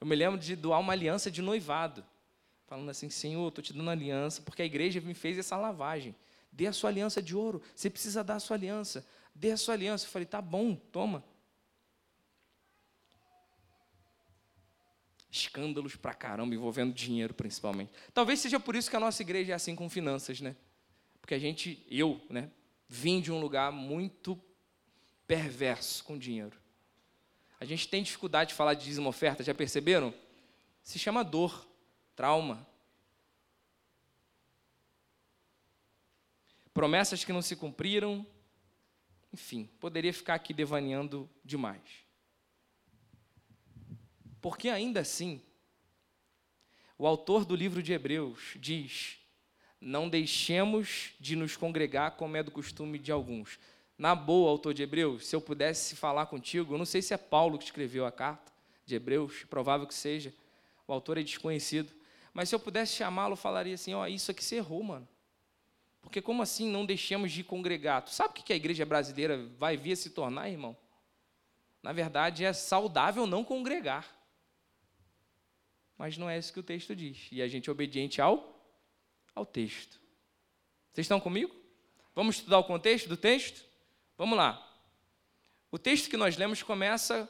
[0.00, 2.04] Eu me lembro de doar uma aliança de noivado,
[2.72, 6.14] falando assim: Senhor, estou te dando aliança, porque a igreja me fez essa lavagem.
[6.50, 9.06] Dê a sua aliança de ouro, você precisa dar a sua aliança.
[9.34, 10.06] Dê a sua aliança.
[10.06, 11.22] Eu falei: tá bom, toma.
[15.30, 17.92] Escândalos pra caramba, envolvendo dinheiro principalmente.
[18.14, 20.56] Talvez seja por isso que a nossa igreja é assim com finanças, né?
[21.20, 22.50] Porque a gente, eu, né,
[22.88, 24.38] vim de um lugar muito
[25.26, 26.58] perverso com dinheiro.
[27.60, 30.12] A gente tem dificuldade de falar de dízimo oferta, já perceberam?
[30.82, 31.66] Se chama dor,
[32.14, 32.66] trauma.
[36.72, 38.26] Promessas que não se cumpriram.
[39.32, 41.82] Enfim, poderia ficar aqui devaneando demais.
[44.40, 45.42] Porque ainda assim,
[46.98, 49.18] o autor do livro de Hebreus diz:
[49.80, 53.58] Não deixemos de nos congregar como é do costume de alguns
[54.02, 57.16] na boa, autor de Hebreus, se eu pudesse falar contigo, eu não sei se é
[57.16, 58.52] Paulo que escreveu a carta
[58.84, 60.34] de Hebreus, provável que seja,
[60.88, 61.92] o autor é desconhecido,
[62.32, 65.08] mas se eu pudesse chamá-lo, falaria assim: ó, oh, isso aqui você errou, mano.
[66.00, 68.02] Porque como assim não deixamos de congregar?
[68.02, 70.76] Tu sabe o que a igreja brasileira vai vir a se tornar, irmão?
[71.82, 74.06] Na verdade, é saudável não congregar.
[75.96, 77.28] Mas não é isso que o texto diz.
[77.30, 78.60] E a gente é obediente ao,
[79.34, 80.00] ao texto.
[80.92, 81.54] Vocês estão comigo?
[82.14, 83.64] Vamos estudar o contexto do texto?
[84.18, 84.68] Vamos lá.
[85.70, 87.28] O texto que nós lemos começa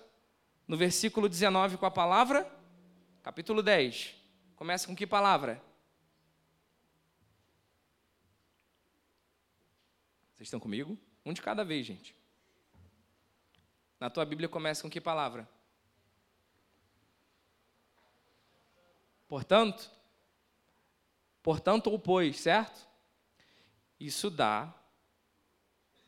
[0.67, 2.51] no versículo 19 com a palavra,
[3.23, 4.22] capítulo 10.
[4.63, 5.61] Começa com que palavra?
[10.37, 10.97] Vocês estão comigo?
[11.27, 12.15] Um de cada vez, gente.
[13.99, 15.49] Na tua Bíblia começa com que palavra?
[19.27, 19.91] Portanto,
[21.43, 22.87] portanto ou pois, certo?
[23.99, 24.73] Isso dá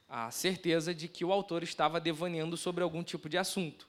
[0.08, 3.88] a certeza de que o autor estava devaneando sobre algum tipo de assunto.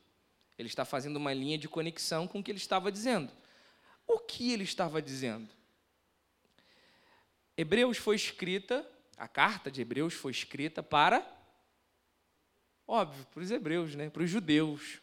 [0.58, 3.32] Ele está fazendo uma linha de conexão com o que ele estava dizendo.
[4.08, 5.50] O que ele estava dizendo?
[7.58, 8.88] Hebreus foi escrita,
[9.18, 11.26] a carta de Hebreus foi escrita para,
[12.88, 14.10] óbvio, para os hebreus, né?
[14.10, 15.00] para os judeus.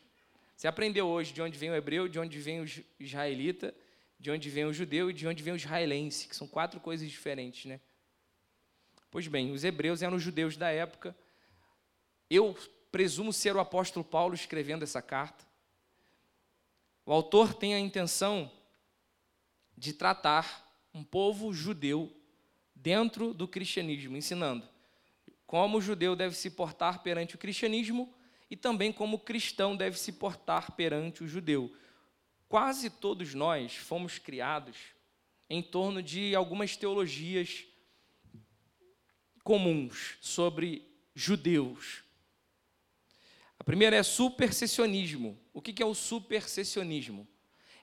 [0.57, 2.67] Você aprendeu hoje de onde vem o hebreu, de onde vem o
[3.01, 3.75] israelita,
[4.19, 7.11] de onde vem o judeu e de onde vem o israelense, que são quatro coisas
[7.11, 7.81] diferentes, né?
[9.11, 11.17] Pois bem, os hebreus eram os judeus da época.
[12.31, 12.57] Eu
[12.93, 15.45] presumo ser o apóstolo Paulo escrevendo essa carta.
[17.05, 18.51] O autor tem a intenção
[19.83, 22.17] de tratar um povo judeu
[22.73, 24.65] dentro do cristianismo, ensinando
[25.45, 28.15] como o judeu deve se portar perante o cristianismo
[28.49, 31.77] e também como o cristão deve se portar perante o judeu.
[32.49, 34.77] Quase todos nós fomos criados
[35.51, 37.65] em torno de algumas teologias
[39.43, 42.05] comuns sobre judeus.
[43.59, 45.37] A primeira é supersessionismo.
[45.53, 47.27] O que é o supersessionismo?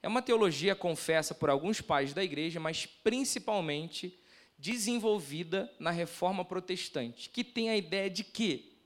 [0.01, 4.17] É uma teologia confessa por alguns pais da igreja, mas principalmente
[4.57, 8.77] desenvolvida na reforma protestante, que tem a ideia de que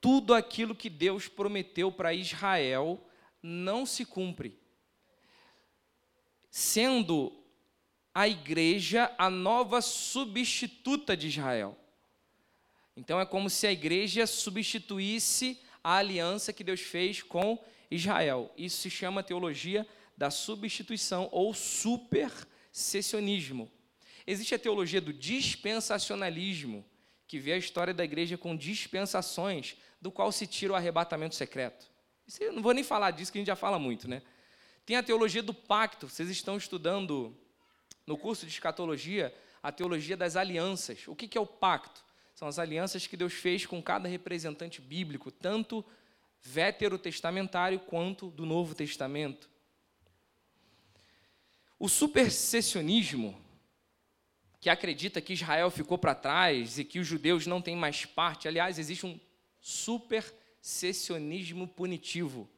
[0.00, 3.00] tudo aquilo que Deus prometeu para Israel
[3.42, 4.58] não se cumpre.
[6.50, 7.32] Sendo
[8.14, 11.76] a igreja a nova substituta de Israel.
[12.96, 17.58] Então é como se a igreja substituísse a aliança que Deus fez com
[17.90, 18.52] Israel.
[18.56, 23.70] Isso se chama teologia da substituição ou supersessionismo.
[24.26, 26.84] Existe a teologia do dispensacionalismo,
[27.26, 31.90] que vê a história da igreja com dispensações, do qual se tira o arrebatamento secreto.
[32.26, 34.22] Isso, eu não vou nem falar disso, que a gente já fala muito, né?
[34.86, 36.08] Tem a teologia do pacto.
[36.08, 37.36] Vocês estão estudando
[38.06, 41.06] no curso de escatologia a teologia das alianças.
[41.06, 42.04] O que é o pacto?
[42.34, 45.84] São as alianças que Deus fez com cada representante bíblico, tanto
[46.42, 49.48] veterotestamentário quanto do Novo Testamento.
[51.78, 53.40] O supersessionismo,
[54.60, 58.48] que acredita que Israel ficou para trás e que os judeus não têm mais parte,
[58.48, 59.20] aliás, existe um
[59.60, 62.48] supersessionismo punitivo.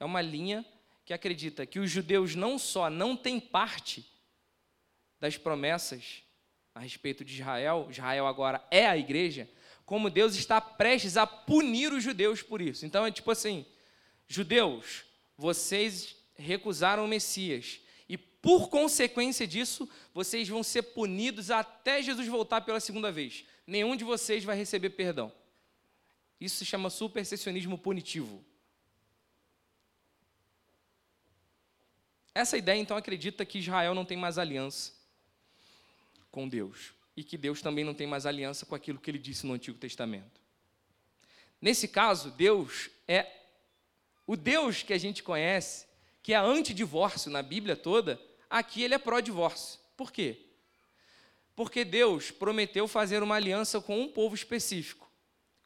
[0.00, 0.66] É uma linha
[1.04, 4.04] que acredita que os judeus não só não têm parte
[5.20, 6.22] das promessas
[6.74, 9.48] a respeito de Israel, Israel agora é a igreja,
[9.84, 12.84] como Deus está prestes a punir os judeus por isso.
[12.84, 13.64] Então é tipo assim:
[14.28, 15.04] judeus,
[15.36, 22.62] vocês recusaram o Messias, e por consequência disso, vocês vão ser punidos até Jesus voltar
[22.62, 23.44] pela segunda vez.
[23.66, 25.32] Nenhum de vocês vai receber perdão.
[26.40, 28.44] Isso se chama supersessionismo punitivo.
[32.34, 34.92] Essa ideia então acredita que Israel não tem mais aliança
[36.30, 39.44] com Deus e que Deus também não tem mais aliança com aquilo que ele disse
[39.44, 40.40] no Antigo Testamento.
[41.60, 43.26] Nesse caso, Deus é
[44.24, 45.87] o Deus que a gente conhece,
[46.28, 49.80] que é anti-divórcio na Bíblia toda, aqui ele é pró-divórcio.
[49.96, 50.36] Por quê?
[51.56, 55.10] Porque Deus prometeu fazer uma aliança com um povo específico,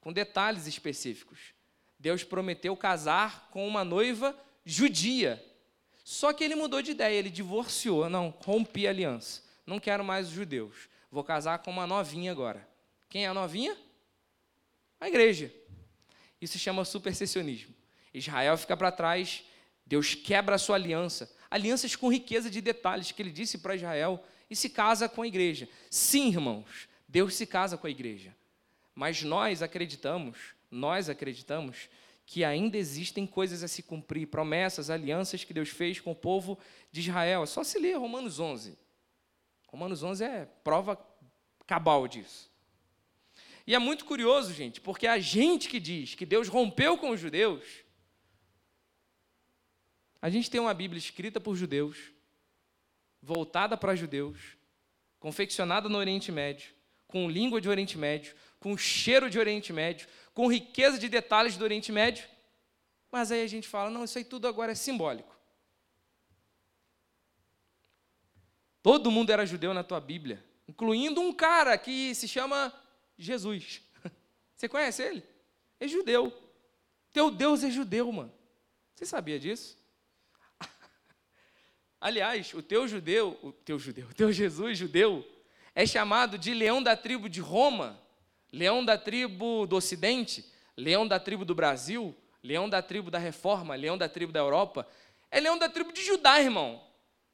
[0.00, 1.52] com detalhes específicos.
[1.98, 5.44] Deus prometeu casar com uma noiva judia.
[6.04, 10.28] Só que ele mudou de ideia, ele divorciou, não, rompi a aliança não quero mais
[10.28, 10.88] os judeus.
[11.10, 12.68] Vou casar com uma novinha agora.
[13.08, 13.76] Quem é a novinha?
[15.00, 15.52] A igreja.
[16.40, 17.74] Isso se chama supersessionismo.
[18.14, 19.42] Israel fica para trás,
[19.86, 24.24] Deus quebra a sua aliança, alianças com riqueza de detalhes que ele disse para Israel
[24.48, 25.68] e se casa com a igreja.
[25.90, 28.34] Sim, irmãos, Deus se casa com a igreja.
[28.94, 30.38] Mas nós acreditamos,
[30.70, 31.88] nós acreditamos
[32.24, 36.58] que ainda existem coisas a se cumprir, promessas, alianças que Deus fez com o povo
[36.90, 37.42] de Israel.
[37.42, 38.78] É só se ler Romanos 11.
[39.68, 40.98] Romanos 11 é prova
[41.66, 42.50] cabal disso.
[43.66, 47.20] E é muito curioso, gente, porque a gente que diz que Deus rompeu com os
[47.20, 47.62] judeus,
[50.22, 52.12] a gente tem uma Bíblia escrita por judeus,
[53.20, 54.38] voltada para judeus,
[55.18, 56.72] confeccionada no Oriente Médio,
[57.08, 61.64] com língua de Oriente Médio, com cheiro de Oriente Médio, com riqueza de detalhes do
[61.64, 62.24] Oriente Médio.
[63.10, 65.36] Mas aí a gente fala: não, isso aí tudo agora é simbólico.
[68.80, 72.72] Todo mundo era judeu na tua Bíblia, incluindo um cara que se chama
[73.18, 73.82] Jesus.
[74.54, 75.24] Você conhece ele?
[75.80, 76.32] É judeu.
[77.12, 78.32] Teu Deus é judeu, mano.
[78.94, 79.81] Você sabia disso?
[82.02, 85.24] Aliás, o teu judeu, o teu judeu, o teu Jesus judeu,
[85.72, 87.96] é chamado de leão da tribo de Roma,
[88.52, 90.44] leão da tribo do Ocidente,
[90.76, 92.12] leão da tribo do Brasil,
[92.42, 94.84] leão da tribo da Reforma, leão da tribo da Europa.
[95.30, 96.82] É leão da tribo de Judá, irmão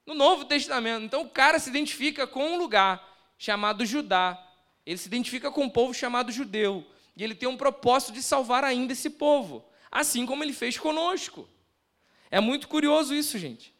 [0.08, 1.04] no Novo Testamento.
[1.04, 4.42] Então o cara se identifica com um lugar chamado Judá.
[4.86, 6.82] Ele se identifica com um povo chamado judeu.
[7.14, 11.46] E ele tem um propósito de salvar ainda esse povo, assim como ele fez conosco.
[12.30, 13.74] É muito curioso isso, gente.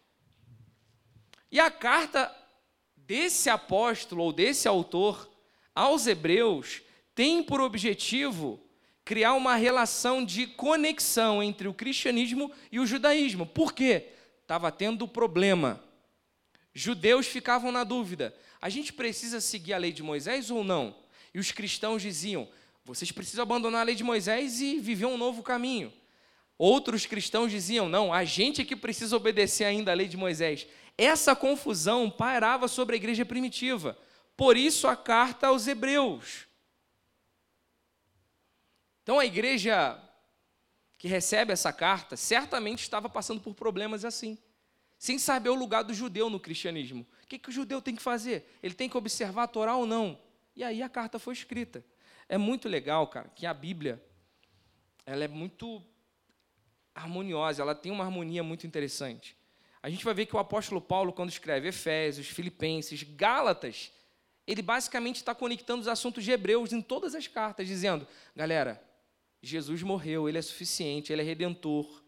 [1.50, 2.34] E a carta
[2.96, 5.30] desse apóstolo ou desse autor
[5.74, 6.82] aos Hebreus
[7.14, 8.60] tem por objetivo
[9.04, 13.46] criar uma relação de conexão entre o cristianismo e o judaísmo.
[13.46, 14.08] Por quê?
[14.42, 15.82] Estava tendo problema
[16.78, 20.94] judeus ficavam na dúvida: a gente precisa seguir a lei de Moisés ou não?
[21.34, 22.48] E os cristãos diziam:
[22.84, 25.92] vocês precisam abandonar a lei de Moisés e viver um novo caminho.
[26.56, 30.66] Outros cristãos diziam: não, a gente é que precisa obedecer ainda a lei de Moisés.
[30.98, 33.96] Essa confusão pairava sobre a igreja primitiva.
[34.36, 36.48] Por isso a carta aos Hebreus.
[39.04, 39.98] Então a igreja
[40.98, 44.36] que recebe essa carta, certamente estava passando por problemas assim,
[44.98, 47.06] sem saber o lugar do judeu no cristianismo.
[47.22, 48.58] O que, que o judeu tem que fazer?
[48.60, 50.20] Ele tem que observar a Torá ou não?
[50.56, 51.84] E aí a carta foi escrita.
[52.28, 54.02] É muito legal, cara, que a Bíblia
[55.06, 55.80] ela é muito
[56.92, 59.37] harmoniosa, ela tem uma harmonia muito interessante.
[59.82, 63.92] A gente vai ver que o apóstolo Paulo, quando escreve Efésios, Filipenses, Gálatas,
[64.46, 68.82] ele basicamente está conectando os assuntos de Hebreus em todas as cartas, dizendo: galera,
[69.42, 72.02] Jesus morreu, ele é suficiente, ele é redentor.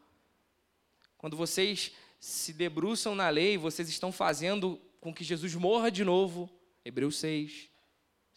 [1.16, 6.50] Quando vocês se debruçam na lei, vocês estão fazendo com que Jesus morra de novo.
[6.84, 7.52] Hebreus 6.
[7.52, 7.68] Vocês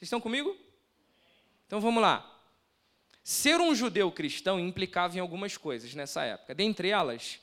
[0.01, 0.55] estão comigo?
[1.65, 2.29] Então vamos lá.
[3.23, 6.53] Ser um judeu cristão implicava em algumas coisas nessa época.
[6.53, 7.39] Dentre elas,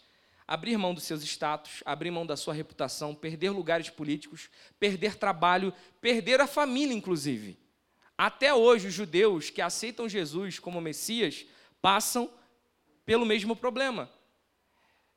[0.51, 5.73] abrir mão dos seus status, abrir mão da sua reputação, perder lugares políticos, perder trabalho,
[6.01, 7.57] perder a família, inclusive.
[8.19, 11.47] Até hoje, os judeus que aceitam Jesus como Messias
[11.81, 12.29] passam
[13.07, 14.11] pelo mesmo problema.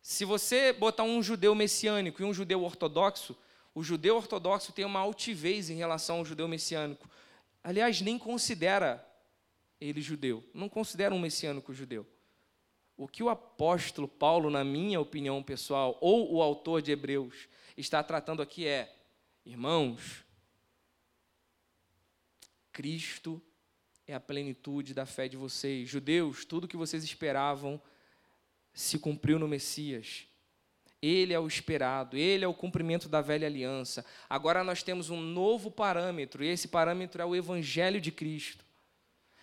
[0.04, 3.36] Se você botar um judeu messiânico e um judeu ortodoxo,
[3.74, 7.10] o judeu ortodoxo tem uma altivez em relação ao judeu messiânico.
[7.64, 9.04] Aliás, nem considera
[9.82, 12.06] ele judeu, não considera um messiânico judeu.
[12.96, 18.04] O que o apóstolo Paulo, na minha opinião pessoal, ou o autor de Hebreus, está
[18.04, 18.96] tratando aqui é:
[19.46, 20.24] irmãos,
[22.72, 23.42] Cristo
[24.08, 25.90] é a plenitude da fé de vocês.
[25.90, 27.82] Judeus, tudo que vocês esperavam
[28.74, 30.26] se cumpriu no Messias.
[31.02, 34.06] Ele é o esperado, ele é o cumprimento da velha aliança.
[34.30, 38.64] Agora nós temos um novo parâmetro, e esse parâmetro é o Evangelho de Cristo.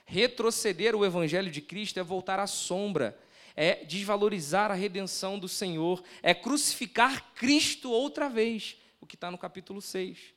[0.06, 3.18] Retroceder o Evangelho de Cristo é voltar à sombra,
[3.60, 9.36] é desvalorizar a redenção do Senhor, é crucificar Cristo outra vez, o que está no
[9.36, 10.32] capítulo 6.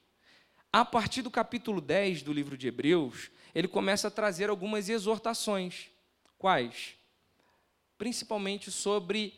[0.72, 5.90] A partir do capítulo 10 do livro de Hebreus, ele começa a trazer algumas exortações.
[6.38, 6.96] Quais?
[7.98, 9.34] Principalmente sobre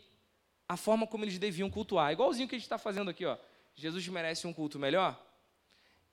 [0.67, 2.11] a forma como eles deviam cultuar.
[2.11, 3.37] Igualzinho que a gente está fazendo aqui, ó.
[3.75, 5.21] Jesus merece um culto melhor?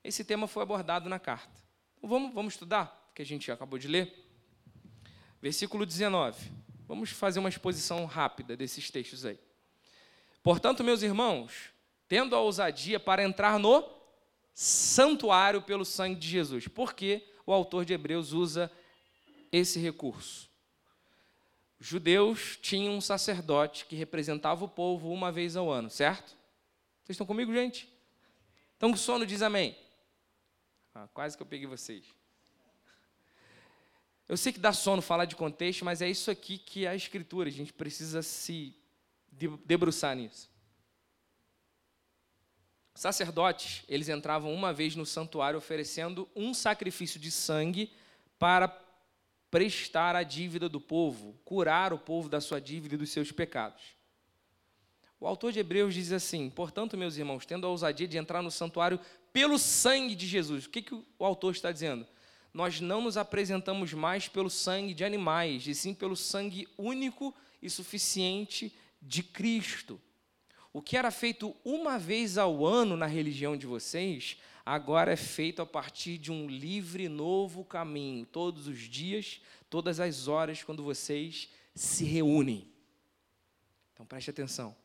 [0.03, 1.63] Esse tema foi abordado na carta.
[2.01, 3.03] Vamos, vamos estudar?
[3.13, 4.11] que a gente acabou de ler.
[5.41, 6.62] Versículo 19.
[6.87, 9.39] Vamos fazer uma exposição rápida desses textos aí.
[10.41, 11.69] Portanto, meus irmãos,
[12.07, 13.83] tendo a ousadia para entrar no
[14.53, 16.67] santuário pelo sangue de Jesus.
[16.67, 18.71] Por que o autor de Hebreus usa
[19.51, 20.49] esse recurso?
[21.79, 26.35] Judeus tinham um sacerdote que representava o povo uma vez ao ano, certo?
[27.03, 27.89] Vocês estão comigo, gente?
[28.77, 29.77] Então, o sono diz amém.
[30.95, 32.05] Ah, quase que eu peguei vocês.
[34.27, 36.95] Eu sei que dá sono falar de contexto, mas é isso aqui que é a
[36.95, 38.75] Escritura, a gente precisa se
[39.65, 40.49] debruçar nisso.
[42.95, 47.91] Sacerdotes, eles entravam uma vez no santuário oferecendo um sacrifício de sangue
[48.37, 48.67] para
[49.49, 53.81] prestar a dívida do povo, curar o povo da sua dívida e dos seus pecados.
[55.19, 58.51] O autor de Hebreus diz assim: Portanto, meus irmãos, tendo a ousadia de entrar no
[58.51, 58.99] santuário
[59.31, 60.65] pelo sangue de Jesus.
[60.65, 62.05] O que, que o autor está dizendo?
[62.53, 67.69] Nós não nos apresentamos mais pelo sangue de animais, e sim pelo sangue único e
[67.69, 69.99] suficiente de Cristo.
[70.71, 75.61] O que era feito uma vez ao ano na religião de vocês, agora é feito
[75.61, 81.49] a partir de um livre novo caminho, todos os dias, todas as horas, quando vocês
[81.73, 82.67] se reúnem.
[83.93, 84.75] Então preste atenção.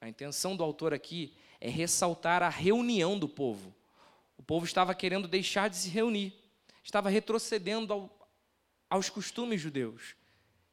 [0.00, 3.74] A intenção do autor aqui é ressaltar a reunião do povo.
[4.36, 6.32] O povo estava querendo deixar de se reunir,
[6.82, 8.28] estava retrocedendo ao,
[8.90, 10.14] aos costumes judeus.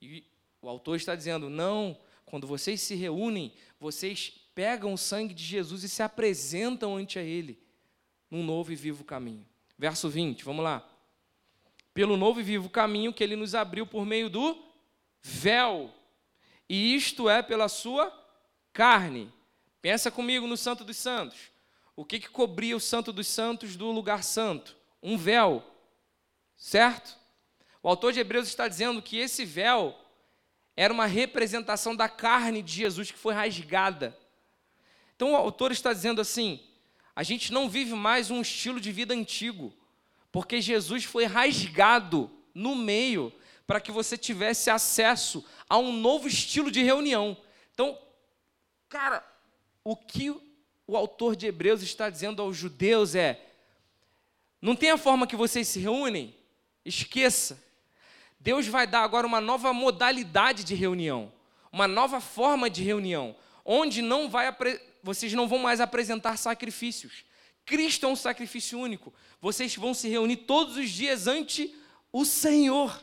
[0.02, 0.24] E
[0.62, 5.84] o autor está dizendo: não, quando vocês se reúnem, vocês pegam o sangue de Jesus
[5.84, 7.62] e se apresentam ante a Ele,
[8.30, 9.46] num novo e vivo caminho.
[9.78, 10.88] Verso 20, vamos lá.
[11.94, 14.58] Pelo novo e vivo caminho que Ele nos abriu por meio do
[15.22, 15.94] véu,
[16.70, 18.12] e isto é pela Sua
[18.72, 19.32] carne.
[19.82, 21.51] Pensa comigo no Santo dos Santos.
[22.02, 24.76] O que, que cobria o Santo dos Santos do lugar santo?
[25.04, 25.64] Um véu,
[26.58, 27.16] certo?
[27.84, 29.96] O autor de Hebreus está dizendo que esse véu
[30.76, 34.18] era uma representação da carne de Jesus que foi rasgada.
[35.16, 36.60] Então o autor está dizendo assim:
[37.16, 39.72] a gente não vive mais um estilo de vida antigo,
[40.32, 43.32] porque Jesus foi rasgado no meio
[43.68, 47.38] para que você tivesse acesso a um novo estilo de reunião.
[47.72, 47.96] Então,
[48.90, 49.24] cara,
[49.84, 50.51] o que
[50.92, 53.42] o autor de Hebreus está dizendo aos judeus é:
[54.62, 56.36] não tem a forma que vocês se reúnem?
[56.84, 57.64] Esqueça.
[58.38, 61.32] Deus vai dar agora uma nova modalidade de reunião,
[61.72, 63.34] uma nova forma de reunião,
[63.64, 64.54] onde não vai
[65.02, 67.24] vocês não vão mais apresentar sacrifícios.
[67.66, 69.14] Cristo é um sacrifício único.
[69.40, 71.74] Vocês vão se reunir todos os dias ante
[72.12, 73.02] o Senhor.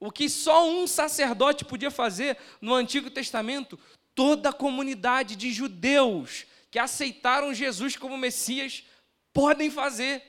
[0.00, 3.78] O que só um sacerdote podia fazer no Antigo Testamento,
[4.14, 8.84] toda a comunidade de judeus que aceitaram Jesus como Messias
[9.32, 10.22] podem fazer.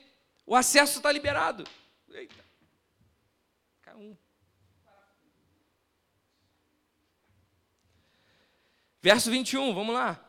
[0.46, 1.64] O acesso está liberado.
[2.08, 2.34] Eita.
[3.96, 4.16] Um.
[9.02, 10.22] Verso 21, vamos lá.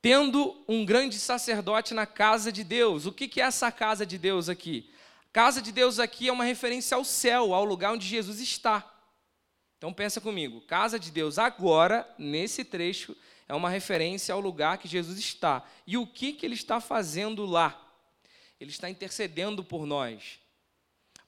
[0.00, 3.06] Tendo um grande sacerdote na casa de Deus.
[3.06, 4.92] O que é essa casa de Deus aqui?
[5.32, 8.88] Casa de Deus aqui é uma referência ao céu, ao lugar onde Jesus está.
[9.78, 13.16] Então pensa comigo, casa de Deus agora, nesse trecho,
[13.48, 15.66] é uma referência ao lugar que Jesus está.
[15.86, 17.78] E o que, que ele está fazendo lá?
[18.60, 20.40] Ele está intercedendo por nós.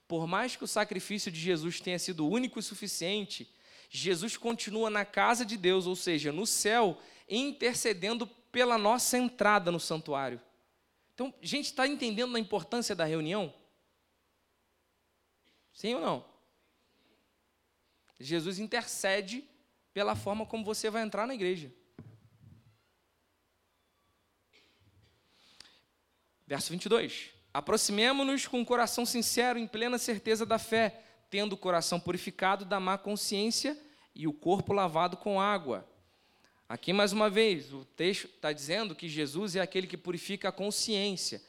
[0.07, 3.51] Por mais que o sacrifício de Jesus tenha sido único e suficiente,
[3.89, 6.97] Jesus continua na casa de Deus, ou seja, no céu,
[7.29, 10.41] intercedendo pela nossa entrada no santuário.
[11.13, 13.53] Então, a gente está entendendo a importância da reunião?
[15.73, 16.25] Sim ou não?
[18.19, 19.43] Jesus intercede
[19.93, 21.71] pela forma como você vai entrar na igreja.
[26.47, 27.29] Verso 22.
[27.53, 32.79] Aproximemo-nos com o coração sincero, em plena certeza da fé, tendo o coração purificado da
[32.79, 33.77] má consciência
[34.13, 35.87] e o corpo lavado com água.
[36.67, 40.51] Aqui, mais uma vez, o texto está dizendo que Jesus é aquele que purifica a
[40.51, 41.41] consciência.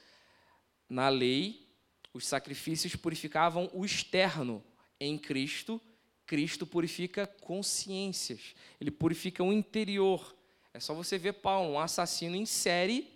[0.88, 1.66] Na lei,
[2.12, 4.62] os sacrifícios purificavam o externo.
[5.00, 5.80] Em Cristo,
[6.26, 8.54] Cristo purifica consciências.
[8.80, 10.34] Ele purifica o interior.
[10.72, 13.15] É só você ver Paulo, um assassino em série,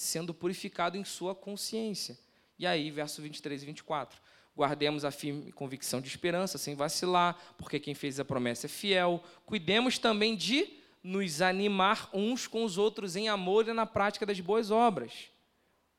[0.00, 2.18] sendo purificado em sua consciência.
[2.58, 4.18] E aí, verso 23 e 24.
[4.56, 9.22] Guardemos a firme convicção de esperança, sem vacilar, porque quem fez a promessa é fiel.
[9.44, 14.40] Cuidemos também de nos animar uns com os outros em amor e na prática das
[14.40, 15.30] boas obras.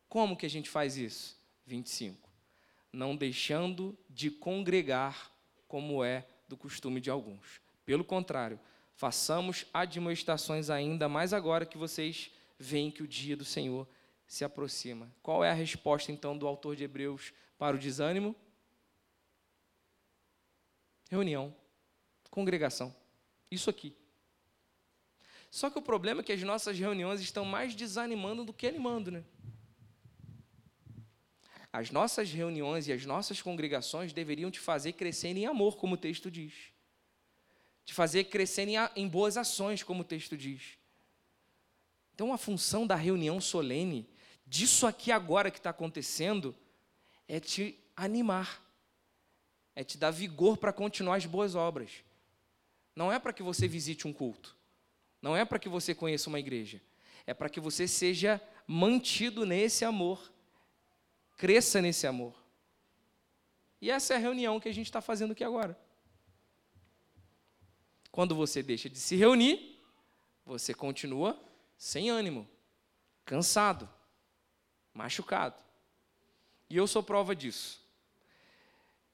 [0.10, 1.38] Como que a gente faz isso?
[1.68, 2.28] 25.
[2.91, 5.32] Não deixando de congregar,
[5.68, 7.62] como é do costume de alguns.
[7.86, 8.60] Pelo contrário,
[8.95, 12.32] façamos admoestações ainda mais agora que vocês
[12.62, 13.88] veem que o dia do Senhor
[14.28, 15.12] se aproxima.
[15.22, 18.36] Qual é a resposta então do autor de Hebreus para o desânimo?
[21.12, 21.53] reunião,
[22.30, 22.95] congregação.
[23.51, 23.93] Isso aqui.
[25.51, 29.12] Só que o problema é que as nossas reuniões estão mais desanimando do que animando,
[29.12, 29.26] né?
[31.74, 35.97] As nossas reuniões e as nossas congregações deveriam te fazer crescer em amor, como o
[35.97, 36.53] texto diz.
[37.84, 40.78] Te fazer crescer em, em boas ações, como o texto diz.
[42.22, 44.07] Então, a função da reunião solene,
[44.45, 46.55] disso aqui agora que está acontecendo,
[47.28, 48.61] é te animar
[49.76, 51.89] é te dar vigor para continuar as boas obras.
[52.95, 54.55] Não é para que você visite um culto.
[55.19, 56.80] Não é para que você conheça uma igreja.
[57.26, 60.32] É para que você seja mantido nesse amor.
[61.38, 62.36] Cresça nesse amor.
[63.82, 65.76] E essa é a reunião que a gente está fazendo aqui agora.
[68.11, 69.80] Quando você deixa de se reunir,
[70.45, 71.49] você continua
[71.82, 72.47] sem ânimo,
[73.25, 73.89] cansado,
[74.93, 75.55] machucado.
[76.69, 77.82] E eu sou prova disso.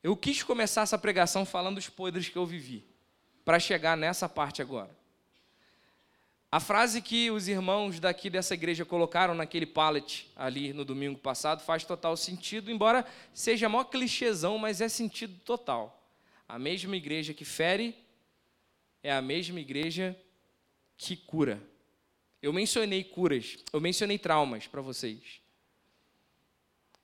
[0.04, 2.86] Eu quis começar essa pregação falando dos podres que eu vivi,
[3.46, 4.94] para chegar nessa parte agora.
[6.52, 11.64] A frase que os irmãos daqui dessa igreja colocaram naquele pallet ali no domingo passado
[11.64, 16.06] faz total sentido, embora seja mó clichêzão, mas é sentido total.
[16.46, 17.96] A mesma igreja que fere
[19.02, 20.20] é a mesma igreja
[20.98, 21.66] que cura.
[22.42, 25.42] Eu mencionei curas, eu mencionei traumas para vocês.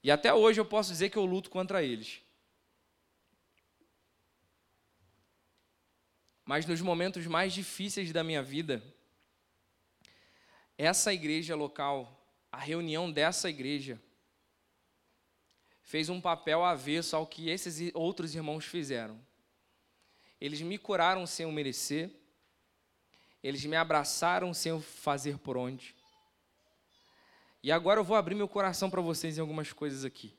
[0.04, 2.22] E até hoje eu posso dizer que eu luto contra eles.
[6.46, 8.84] Mas nos momentos mais difíceis da minha vida,
[10.78, 14.02] essa igreja local, a reunião dessa igreja,
[15.82, 19.20] fez um papel avesso ao que esses outros irmãos fizeram.
[20.40, 22.12] Eles me curaram sem eu merecer,
[23.44, 25.94] eles me abraçaram sem eu fazer por onde.
[27.62, 30.34] E agora eu vou abrir meu coração para vocês em algumas coisas aqui.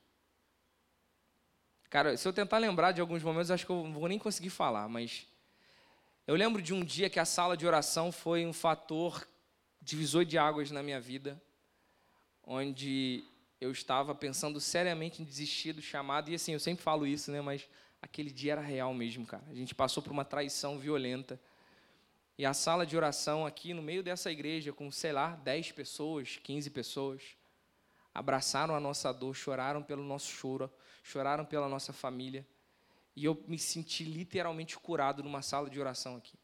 [1.91, 4.51] Cara, se eu tentar lembrar de alguns momentos, acho que eu não vou nem conseguir
[4.51, 5.27] falar, mas
[6.27, 9.27] eu lembro de um dia que a sala de oração foi um fator
[9.81, 11.41] divisor de águas na minha vida,
[12.43, 13.23] onde
[13.61, 17.41] eu estava pensando seriamente em desistir do chamado, e assim, eu sempre falo isso, né,
[17.41, 17.69] mas
[18.03, 19.45] aquele dia era real mesmo, cara.
[19.51, 21.41] A gente passou por uma traição violenta.
[22.37, 26.37] E a sala de oração aqui no meio dessa igreja, com, sei lá, 10 pessoas,
[26.43, 27.23] 15 pessoas,
[28.13, 30.71] abraçaram a nossa dor, choraram pelo nosso choro,
[31.03, 32.47] choraram pela nossa família.
[33.15, 36.37] E eu me senti literalmente curado numa sala de oração aqui.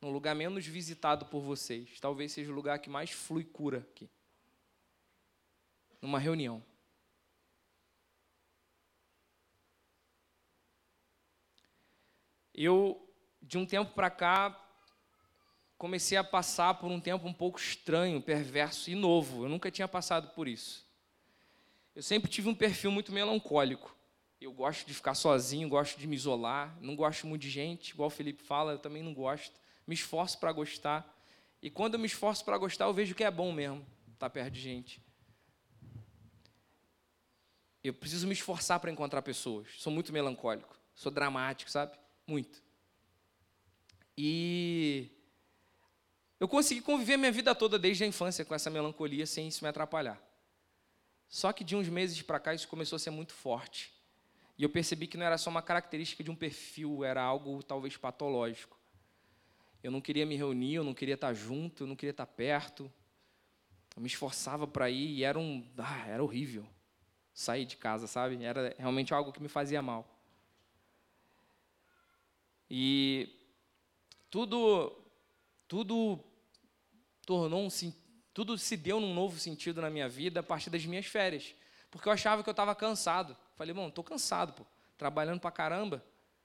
[0.00, 2.00] Num lugar menos visitado por vocês.
[2.00, 4.08] Talvez seja o lugar que mais flui cura aqui.
[6.00, 6.64] Numa reunião.
[12.54, 13.06] Eu,
[13.42, 14.65] de um tempo para cá,
[15.78, 19.44] comecei a passar por um tempo um pouco estranho, perverso e novo.
[19.44, 20.86] Eu nunca tinha passado por isso.
[21.94, 23.94] Eu sempre tive um perfil muito melancólico.
[24.40, 28.08] Eu gosto de ficar sozinho, gosto de me isolar, não gosto muito de gente, igual
[28.08, 29.58] o Felipe fala, eu também não gosto.
[29.86, 31.14] Me esforço para gostar.
[31.62, 34.52] E quando eu me esforço para gostar, eu vejo que é bom mesmo estar perto
[34.52, 35.02] de gente.
[37.82, 39.68] Eu preciso me esforçar para encontrar pessoas.
[39.78, 41.96] Sou muito melancólico, sou dramático, sabe?
[42.26, 42.62] Muito.
[44.18, 45.15] E
[46.38, 49.68] eu consegui conviver minha vida toda desde a infância com essa melancolia sem isso me
[49.68, 50.20] atrapalhar.
[51.28, 53.92] Só que de uns meses para cá isso começou a ser muito forte.
[54.58, 57.96] E eu percebi que não era só uma característica de um perfil, era algo talvez
[57.96, 58.78] patológico.
[59.82, 62.90] Eu não queria me reunir, eu não queria estar junto, eu não queria estar perto.
[63.94, 66.66] Eu me esforçava para ir e era um, ah, era horrível.
[67.32, 68.42] Sair de casa, sabe?
[68.42, 70.06] Era realmente algo que me fazia mal.
[72.70, 73.28] E
[74.30, 75.05] tudo
[75.68, 76.18] tudo
[77.24, 77.70] tornou um
[78.36, 81.54] tudo se deu num novo sentido na minha vida a partir das minhas férias,
[81.90, 83.34] porque eu achava que eu estava cansado.
[83.54, 84.66] Falei, bom, estou cansado, pô,
[84.98, 86.04] trabalhando para caramba.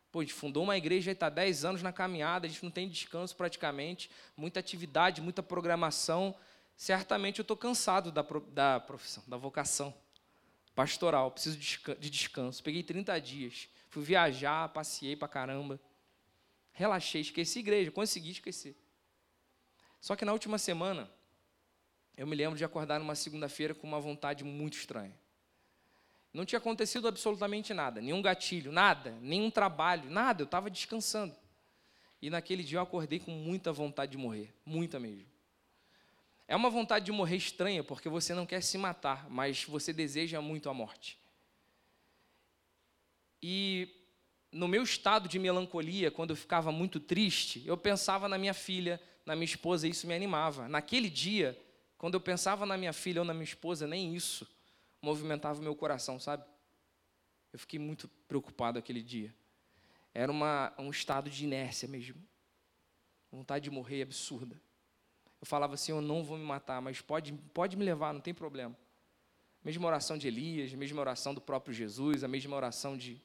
[0.10, 2.72] Pô, a gente fundou uma igreja e está 10 anos na caminhada, a gente não
[2.72, 6.34] tem descanso praticamente, muita atividade, muita programação.
[6.78, 9.94] Certamente eu estou cansado da, da profissão, da vocação
[10.74, 12.64] pastoral, preciso de descanso.
[12.64, 15.78] Peguei 30 dias, fui viajar, passei para caramba.
[16.72, 18.81] Relaxei, esqueci a igreja, consegui esquecer.
[20.02, 21.10] Só que na última semana,
[22.18, 25.16] eu me lembro de acordar numa segunda-feira com uma vontade muito estranha.
[26.34, 31.36] Não tinha acontecido absolutamente nada, nenhum gatilho, nada, nenhum trabalho, nada, eu estava descansando.
[32.22, 35.30] E naquele dia eu acordei com muita vontade de morrer, muita mesmo.
[36.48, 40.42] É uma vontade de morrer estranha, porque você não quer se matar, mas você deseja
[40.42, 41.18] muito a morte.
[43.42, 43.90] E
[44.52, 49.02] no meu estado de melancolia, quando eu ficava muito triste, eu pensava na minha filha,
[49.26, 50.68] na minha esposa, isso me animava.
[50.68, 51.60] Naquele dia,
[51.98, 54.48] quando eu pensava na minha filha ou na minha esposa, nem isso
[55.02, 56.44] movimentava o meu coração, sabe?
[57.52, 59.34] Eu fiquei muito preocupado aquele dia.
[60.14, 62.22] Era uma, um estado de inércia mesmo.
[63.32, 64.60] Vontade de morrer absurda.
[65.40, 68.34] Eu falava assim: eu não vou me matar, mas pode, pode me levar, não tem
[68.34, 68.78] problema.
[69.64, 73.22] Mesma oração de Elias, mesma oração do próprio Jesus, a mesma oração de,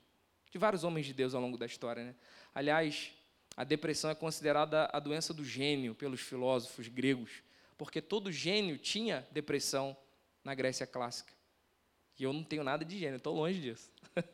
[0.51, 2.05] de vários homens de Deus ao longo da história.
[2.05, 2.15] Né?
[2.55, 3.13] Aliás,
[3.57, 7.43] a depressão é considerada a doença do gênio pelos filósofos gregos,
[7.79, 9.97] porque todo gênio tinha depressão
[10.45, 11.33] na Grécia clássica.
[12.19, 13.91] E eu não tenho nada de gênio, estou longe disso.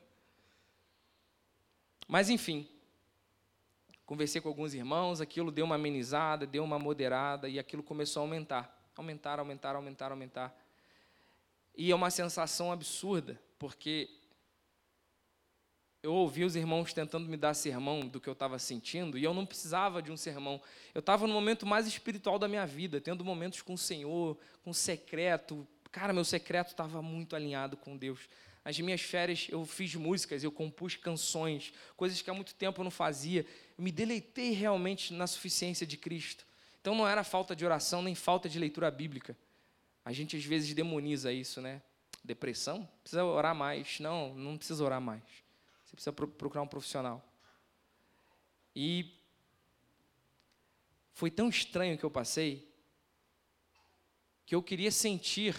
[2.08, 2.68] Mas, enfim,
[4.04, 8.24] conversei com alguns irmãos, aquilo deu uma amenizada, deu uma moderada, e aquilo começou a
[8.24, 8.90] aumentar.
[8.96, 10.56] Aumentar, aumentar, aumentar, aumentar.
[11.76, 14.10] E é uma sensação absurda, porque
[16.02, 19.32] eu ouvi os irmãos tentando me dar sermão do que eu estava sentindo, e eu
[19.32, 20.60] não precisava de um sermão.
[20.94, 24.70] Eu estava no momento mais espiritual da minha vida, tendo momentos com o Senhor, com
[24.70, 28.20] o secreto, Cara, meu secreto estava muito alinhado com Deus.
[28.64, 32.84] Nas minhas férias eu fiz músicas, eu compus canções, coisas que há muito tempo eu
[32.84, 33.44] não fazia.
[33.76, 36.46] Eu me deleitei realmente na suficiência de Cristo.
[36.80, 39.36] Então não era falta de oração nem falta de leitura bíblica.
[40.02, 41.82] A gente às vezes demoniza isso, né?
[42.24, 42.88] Depressão?
[43.02, 44.00] Precisa orar mais.
[44.00, 45.22] Não, não precisa orar mais.
[45.92, 47.22] Você precisa procurar um profissional.
[48.74, 49.14] E
[51.12, 52.72] foi tão estranho que eu passei
[54.44, 55.56] que eu queria sentir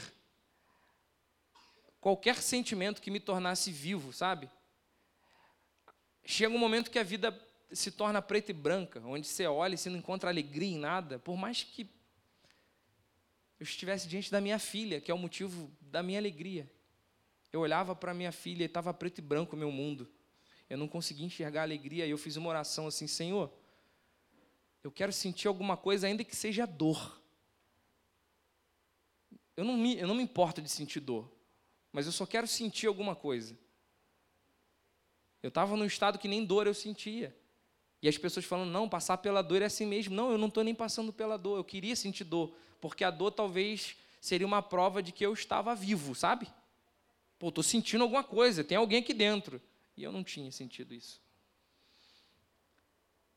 [2.00, 4.50] qualquer sentimento que me tornasse vivo, sabe?
[6.26, 7.36] Chega um momento que a vida
[7.72, 11.18] se torna preta e branca, onde você olha e você não encontra alegria em nada,
[11.18, 11.90] por mais que
[13.60, 16.70] eu estivesse diante da minha filha, que é o motivo da minha alegria.
[17.52, 20.12] Eu olhava para minha filha e estava preto e branco o meu mundo.
[20.74, 23.51] Eu não conseguia enxergar a alegria e eu fiz uma oração assim: Senhor,
[24.84, 27.21] eu quero sentir alguma coisa, ainda que seja dor.
[29.55, 31.34] Eu não me, eu não me importo de sentir dor
[31.93, 33.55] mas eu só quero sentir alguma coisa.
[35.43, 37.38] Eu estava num estado que nem dor eu sentia.
[38.01, 40.15] E as pessoas falando, não, passar pela dor é assim mesmo.
[40.15, 43.32] Não, eu não estou nem passando pela dor, eu queria sentir dor, porque a dor
[43.32, 46.47] talvez seria uma prova de que eu estava vivo, sabe?
[47.38, 49.61] Pô, estou sentindo alguma coisa, tem alguém aqui dentro.
[49.96, 51.22] E eu não tinha sentido isso.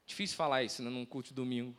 [0.07, 1.77] Difícil falar isso né, num culto de domingo.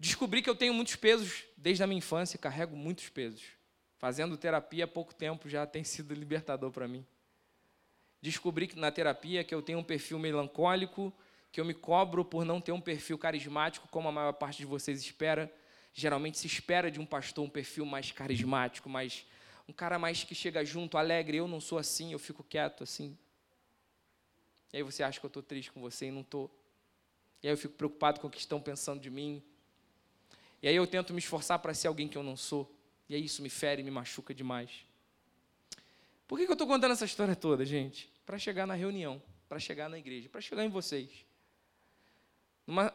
[0.00, 3.42] Descobri que eu tenho muitos pesos desde a minha infância, carrego muitos pesos.
[3.98, 7.04] Fazendo terapia há pouco tempo já tem sido libertador para mim.
[8.22, 11.12] Descobri que na terapia que eu tenho um perfil melancólico,
[11.50, 14.66] que eu me cobro por não ter um perfil carismático como a maior parte de
[14.66, 15.52] vocês espera.
[15.92, 19.26] Geralmente se espera de um pastor um perfil mais carismático, mais
[19.68, 21.36] um cara mais que chega junto, alegre.
[21.36, 23.16] Eu não sou assim, eu fico quieto assim.
[24.72, 26.50] E aí você acha que eu estou triste com você e não estou.
[27.42, 29.42] E aí eu fico preocupado com o que estão pensando de mim.
[30.62, 32.74] E aí eu tento me esforçar para ser alguém que eu não sou.
[33.08, 34.70] E aí isso me fere, me machuca demais.
[36.26, 38.10] Por que, que eu estou contando essa história toda, gente?
[38.26, 41.08] Para chegar na reunião, para chegar na igreja, para chegar em vocês.
[42.66, 42.92] Numa,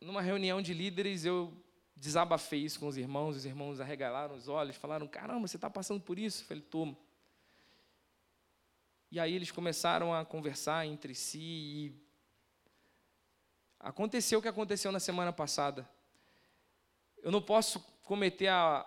[0.00, 1.50] numa reunião de líderes, eu
[1.96, 6.00] desabafei isso com os irmãos, os irmãos arregalaram os olhos, falaram: caramba, você está passando
[6.00, 6.42] por isso?
[6.42, 6.96] Eu falei: estou.
[9.10, 12.04] E aí eles começaram a conversar entre si e
[13.78, 15.88] aconteceu o que aconteceu na semana passada.
[17.22, 18.84] Eu não posso cometer a,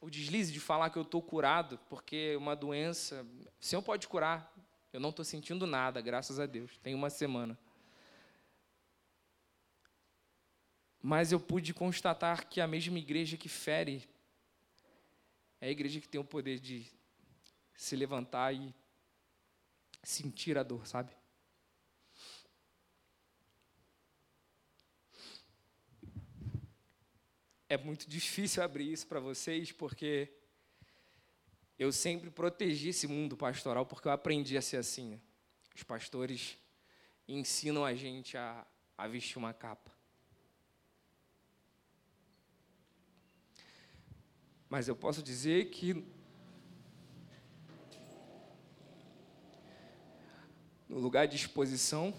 [0.00, 3.26] o deslize de falar que eu estou curado, porque uma doença,
[3.60, 4.52] o Senhor pode curar.
[4.92, 6.78] Eu não estou sentindo nada, graças a Deus.
[6.78, 7.58] Tem uma semana.
[11.06, 14.08] Mas eu pude constatar que a mesma igreja que fere
[15.60, 16.90] é a igreja que tem o poder de
[17.76, 18.74] se levantar e
[20.02, 21.14] sentir a dor, sabe?
[27.68, 30.32] É muito difícil abrir isso para vocês, porque
[31.78, 35.10] eu sempre protegi esse mundo pastoral, porque eu aprendi a ser assim.
[35.10, 35.20] Né?
[35.76, 36.56] Os pastores
[37.28, 39.93] ensinam a gente a, a vestir uma capa.
[44.74, 46.04] Mas eu posso dizer que
[50.88, 52.12] no lugar de exposição,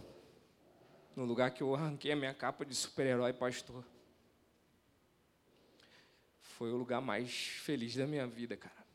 [1.18, 3.84] no lugar que eu arranquei a minha capa de super-herói pastor.
[6.40, 8.86] Foi o lugar mais feliz da minha vida, cara.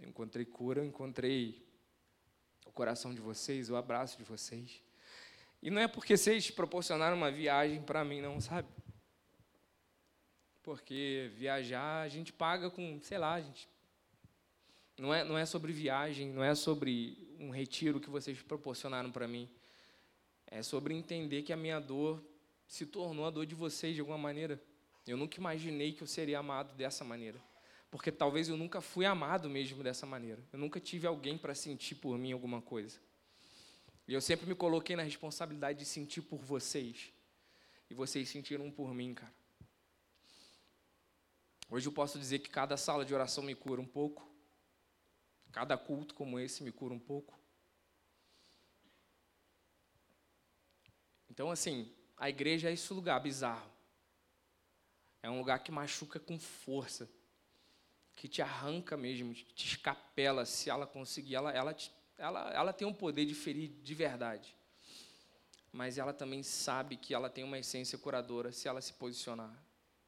[0.00, 1.66] Eu encontrei cura, eu encontrei
[2.64, 4.80] o coração de vocês, o abraço de vocês.
[5.60, 8.68] E não é porque vocês proporcionaram uma viagem para mim, não, sabe?
[10.68, 13.66] Porque viajar a gente paga com, sei lá, a gente
[14.98, 19.26] não é, não é sobre viagem, não é sobre um retiro que vocês proporcionaram para
[19.26, 19.48] mim.
[20.46, 22.22] É sobre entender que a minha dor
[22.66, 24.62] se tornou a dor de vocês de alguma maneira.
[25.06, 27.40] Eu nunca imaginei que eu seria amado dessa maneira.
[27.90, 30.44] Porque talvez eu nunca fui amado mesmo dessa maneira.
[30.52, 32.98] Eu nunca tive alguém para sentir por mim alguma coisa.
[34.06, 37.10] E eu sempre me coloquei na responsabilidade de sentir por vocês.
[37.88, 39.37] E vocês sentiram por mim, cara.
[41.70, 44.26] Hoje eu posso dizer que cada sala de oração me cura um pouco.
[45.52, 47.38] Cada culto como esse me cura um pouco.
[51.28, 53.70] Então, assim, a igreja é esse lugar bizarro.
[55.22, 57.08] É um lugar que machuca com força,
[58.16, 60.46] que te arranca mesmo, te escapela.
[60.46, 61.76] Se ela conseguir, ela, ela,
[62.16, 64.56] ela, ela tem um poder de ferir de verdade.
[65.70, 69.54] Mas ela também sabe que ela tem uma essência curadora se ela se posicionar,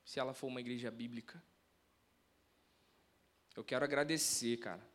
[0.05, 1.43] se ela for uma igreja bíblica.
[3.57, 4.87] Eu quero agradecer, cara,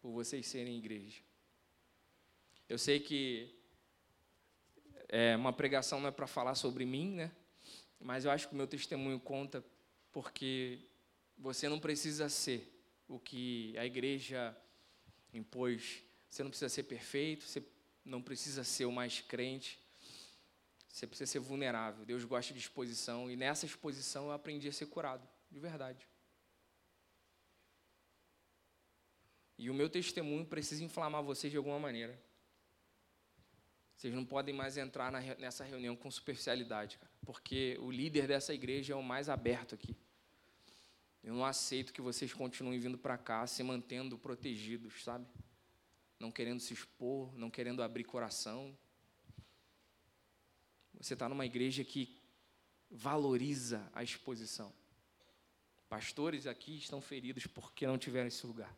[0.00, 1.20] por vocês serem igreja.
[2.68, 3.54] Eu sei que
[5.08, 7.32] é, uma pregação não é para falar sobre mim, né?
[7.98, 9.64] Mas eu acho que o meu testemunho conta
[10.12, 10.78] porque
[11.36, 12.70] você não precisa ser
[13.08, 14.56] o que a igreja
[15.32, 16.02] impôs.
[16.28, 17.62] Você não precisa ser perfeito, você
[18.04, 19.80] não precisa ser o mais crente.
[20.88, 22.04] Você precisa ser vulnerável.
[22.04, 26.06] Deus gosta de exposição e nessa exposição eu aprendi a ser curado, de verdade.
[29.58, 32.18] E o meu testemunho precisa inflamar vocês de alguma maneira.
[33.96, 38.92] Vocês não podem mais entrar nessa reunião com superficialidade, cara, porque o líder dessa igreja
[38.92, 39.96] é o mais aberto aqui.
[41.24, 45.26] Eu não aceito que vocês continuem vindo para cá se mantendo protegidos, sabe?
[46.20, 48.78] Não querendo se expor, não querendo abrir coração.
[50.94, 52.16] Você está numa igreja que
[52.88, 54.72] valoriza a exposição.
[55.88, 58.72] Pastores aqui estão feridos porque não tiveram esse lugar.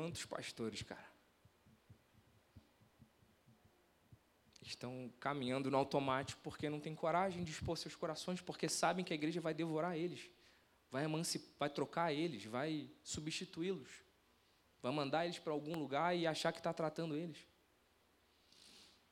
[0.00, 1.04] Quantos pastores, cara,
[4.62, 9.12] estão caminhando no automático porque não têm coragem de expor seus corações, porque sabem que
[9.12, 10.30] a igreja vai devorar eles,
[10.90, 13.90] vai emancipar, vai trocar eles, vai substituí-los,
[14.80, 17.46] vai mandar eles para algum lugar e achar que está tratando eles.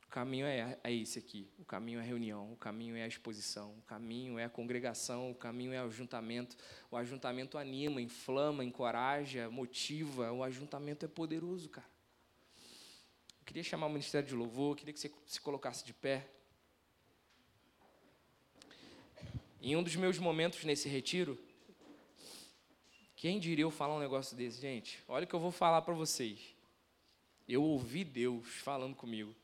[0.09, 1.47] O caminho é, é esse aqui.
[1.59, 5.31] O caminho é a reunião, o caminho é a exposição, o caminho é a congregação,
[5.31, 6.57] o caminho é o ajuntamento.
[6.91, 10.33] O ajuntamento anima, inflama, encoraja, motiva.
[10.33, 11.87] O ajuntamento é poderoso, cara.
[13.39, 16.27] Eu queria chamar o Ministério de Louvor, queria que você se colocasse de pé.
[19.61, 21.39] Em um dos meus momentos nesse retiro,
[23.15, 25.05] quem diria eu falar um negócio desse, gente?
[25.07, 26.57] Olha o que eu vou falar para vocês.
[27.47, 29.37] Eu ouvi Deus falando comigo.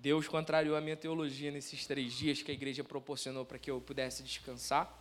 [0.00, 3.80] Deus contrariou a minha teologia nesses três dias que a igreja proporcionou para que eu
[3.80, 4.96] pudesse descansar.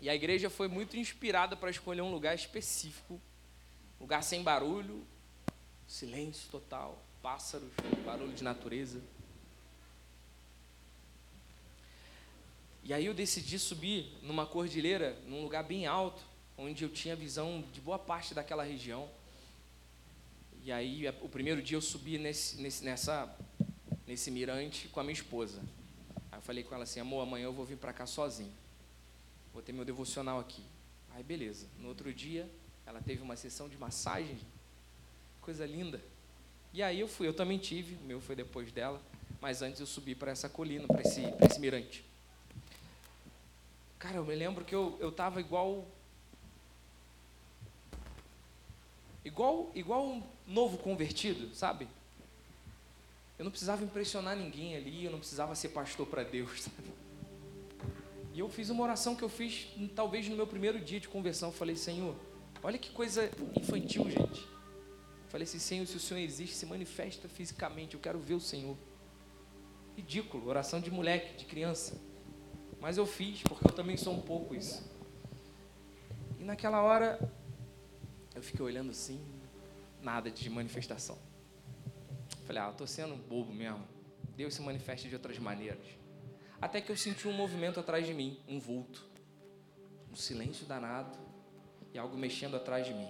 [0.00, 3.20] E a igreja foi muito inspirada para escolher um lugar específico,
[3.98, 5.06] lugar sem barulho,
[5.86, 7.70] silêncio total, pássaros,
[8.04, 9.00] barulho de natureza.
[12.84, 16.22] E aí eu decidi subir numa cordilheira, num lugar bem alto,
[16.56, 19.08] onde eu tinha visão de boa parte daquela região.
[20.62, 23.34] E aí o primeiro dia eu subi nesse, nesse, nessa,
[24.10, 25.62] nesse mirante com a minha esposa.
[26.32, 28.52] Aí eu falei com ela assim, amor, amanhã eu vou vir para cá sozinho.
[29.52, 30.64] Vou ter meu devocional aqui.
[31.12, 31.68] Aí beleza.
[31.78, 32.50] No outro dia,
[32.84, 34.36] ela teve uma sessão de massagem.
[35.40, 36.00] Coisa linda.
[36.72, 39.00] E aí eu fui, eu também tive, o meu foi depois dela,
[39.40, 42.04] mas antes eu subi para essa colina, para esse, esse mirante.
[43.96, 45.86] Cara, eu me lembro que eu, eu tava igual.
[49.24, 51.86] Igual, igual um novo convertido, sabe?
[53.40, 56.92] Eu não precisava impressionar ninguém ali, eu não precisava ser pastor para Deus, sabe?
[58.34, 61.48] E eu fiz uma oração que eu fiz, talvez no meu primeiro dia de conversão.
[61.48, 62.14] Eu falei, Senhor,
[62.62, 64.42] olha que coisa infantil, gente.
[64.42, 68.40] Eu falei assim, Senhor, se o Senhor existe, se manifesta fisicamente, eu quero ver o
[68.40, 68.76] Senhor.
[69.96, 71.98] Ridículo, oração de moleque, de criança.
[72.78, 74.84] Mas eu fiz, porque eu também sou um pouco isso.
[76.38, 77.18] E naquela hora,
[78.34, 79.18] eu fiquei olhando assim,
[80.02, 81.29] nada de manifestação.
[82.50, 83.86] Falei, ah, estou sendo bobo mesmo.
[84.36, 85.86] Deus se manifesta de outras maneiras.
[86.60, 89.06] Até que eu senti um movimento atrás de mim, um vulto,
[90.10, 91.16] um silêncio danado
[91.94, 93.08] e algo mexendo atrás de mim.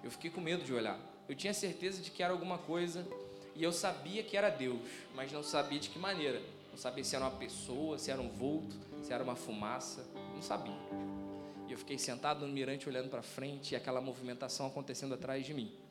[0.00, 0.96] Eu fiquei com medo de olhar.
[1.28, 3.04] Eu tinha certeza de que era alguma coisa
[3.56, 4.78] e eu sabia que era Deus,
[5.16, 6.40] mas não sabia de que maneira.
[6.70, 10.06] Não sabia se era uma pessoa, se era um vulto, se era uma fumaça.
[10.32, 10.78] Não sabia.
[11.66, 15.52] E eu fiquei sentado no mirante olhando para frente e aquela movimentação acontecendo atrás de
[15.52, 15.81] mim.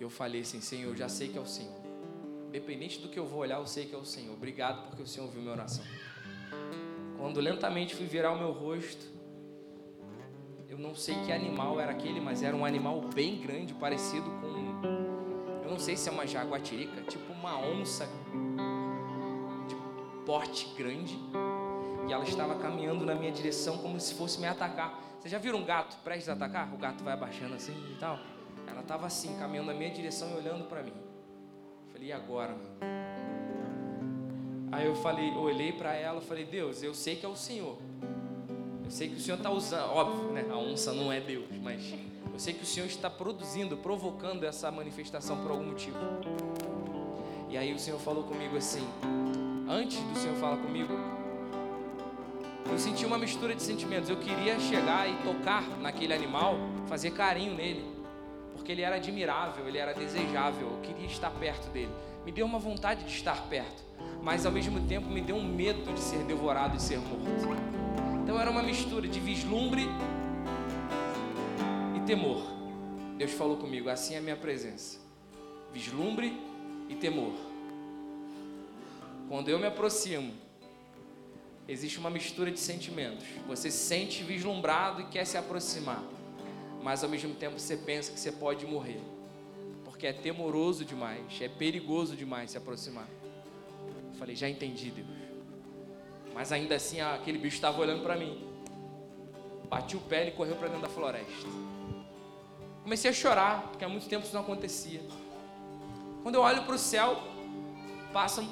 [0.00, 1.78] E eu falei assim: Senhor, eu já sei que é o Senhor.
[2.48, 4.32] Independente do que eu vou olhar, eu sei que é o Senhor.
[4.32, 5.84] Obrigado porque o Senhor ouviu minha oração.
[7.18, 9.04] Quando lentamente fui virar o meu rosto,
[10.66, 15.60] eu não sei que animal era aquele, mas era um animal bem grande, parecido com.
[15.62, 18.08] Eu não sei se é uma jaguatirica, tipo uma onça
[19.68, 19.76] de
[20.24, 21.18] porte grande.
[22.08, 24.98] E ela estava caminhando na minha direção como se fosse me atacar.
[25.20, 26.72] Você já viram um gato prestes a atacar?
[26.72, 28.18] O gato vai abaixando assim e tal.
[28.70, 30.92] Ela estava assim, caminhando na minha direção e olhando para mim.
[31.92, 32.56] Falei, e agora?
[34.72, 37.76] Aí eu falei, eu olhei para ela, falei, Deus, eu sei que é o Senhor.
[38.84, 40.46] Eu sei que o Senhor está usando, óbvio, né?
[40.48, 41.92] A onça não é Deus, mas
[42.32, 45.98] eu sei que o Senhor está produzindo, provocando essa manifestação por algum motivo.
[47.48, 48.86] E aí o Senhor falou comigo assim,
[49.68, 50.92] antes do Senhor falar comigo,
[52.70, 54.08] eu senti uma mistura de sentimentos.
[54.08, 56.54] Eu queria chegar e tocar naquele animal,
[56.86, 57.99] fazer carinho nele
[58.70, 61.90] porque ele era admirável, ele era desejável, eu queria estar perto dele.
[62.24, 63.82] Me deu uma vontade de estar perto,
[64.22, 67.26] mas ao mesmo tempo me deu um medo de ser devorado e ser morto.
[68.22, 69.88] Então era uma mistura de vislumbre
[71.96, 72.42] e temor.
[73.16, 75.00] Deus falou comigo, assim é a minha presença.
[75.72, 76.40] Vislumbre
[76.88, 77.34] e temor.
[79.28, 80.32] Quando eu me aproximo,
[81.66, 83.26] existe uma mistura de sentimentos.
[83.48, 86.04] Você se sente vislumbrado e quer se aproximar
[86.82, 89.00] mas ao mesmo tempo você pensa que você pode morrer,
[89.84, 93.08] porque é temoroso demais, é perigoso demais se aproximar.
[94.12, 95.06] Eu falei, já entendi, Deus.
[96.34, 98.46] Mas ainda assim aquele bicho estava olhando para mim.
[99.68, 101.48] Bati o pé e correu para dentro da floresta.
[102.82, 105.00] Comecei a chorar, porque há muito tempo isso não acontecia.
[106.22, 107.22] Quando eu olho para o céu,
[108.12, 108.48] passam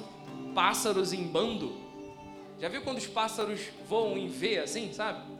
[0.53, 1.75] pássaros em bando.
[2.59, 5.38] Já viu quando os pássaros voam em V assim, sabe?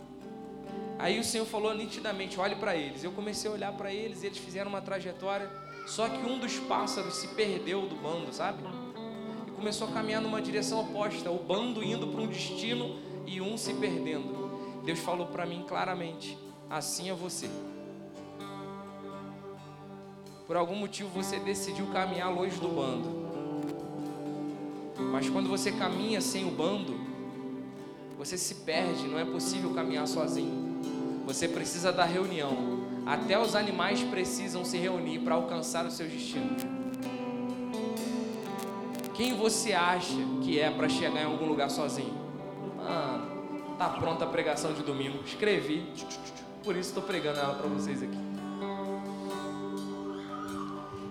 [1.00, 3.04] Aí o Senhor falou nitidamente: olhe para eles.
[3.06, 5.50] Eu comecei a olhar para eles, e eles fizeram uma trajetória.
[5.88, 8.62] Só que um dos pássaros se perdeu do bando, sabe?
[9.48, 13.58] E começou a caminhar numa direção oposta, o bando indo para um destino e um
[13.58, 14.84] se perdendo.
[14.84, 16.38] Deus falou para mim claramente:
[16.70, 17.50] assim é você.
[20.46, 23.30] Por algum motivo você decidiu caminhar longe do bando.
[25.12, 27.00] Mas quando você caminha sem o bando,
[28.18, 30.69] você se perde, não é possível caminhar sozinho.
[31.30, 32.80] Você precisa da reunião.
[33.06, 36.58] Até os animais precisam se reunir para alcançar o seu destino.
[39.14, 42.16] Quem você acha que é para chegar em algum lugar sozinho?
[42.80, 43.28] Ah,
[43.78, 45.20] tá pronta a pregação de domingo.
[45.24, 45.94] Escrevi.
[46.64, 48.18] Por isso estou pregando ela para vocês aqui.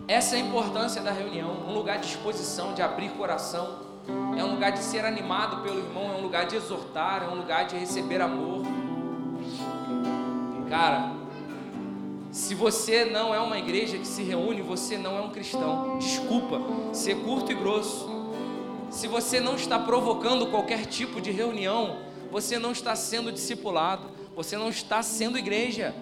[0.08, 3.86] Essa é a importância da reunião, um lugar de exposição, de abrir coração,
[4.36, 7.36] é um lugar de ser animado pelo irmão, é um lugar de exortar, é um
[7.36, 8.77] lugar de receber amor.
[10.68, 11.12] Cara,
[12.30, 15.98] se você não é uma igreja que se reúne, você não é um cristão.
[15.98, 16.60] Desculpa
[16.92, 18.06] ser curto e grosso.
[18.90, 22.00] Se você não está provocando qualquer tipo de reunião,
[22.30, 25.94] você não está sendo discipulado, você não está sendo igreja.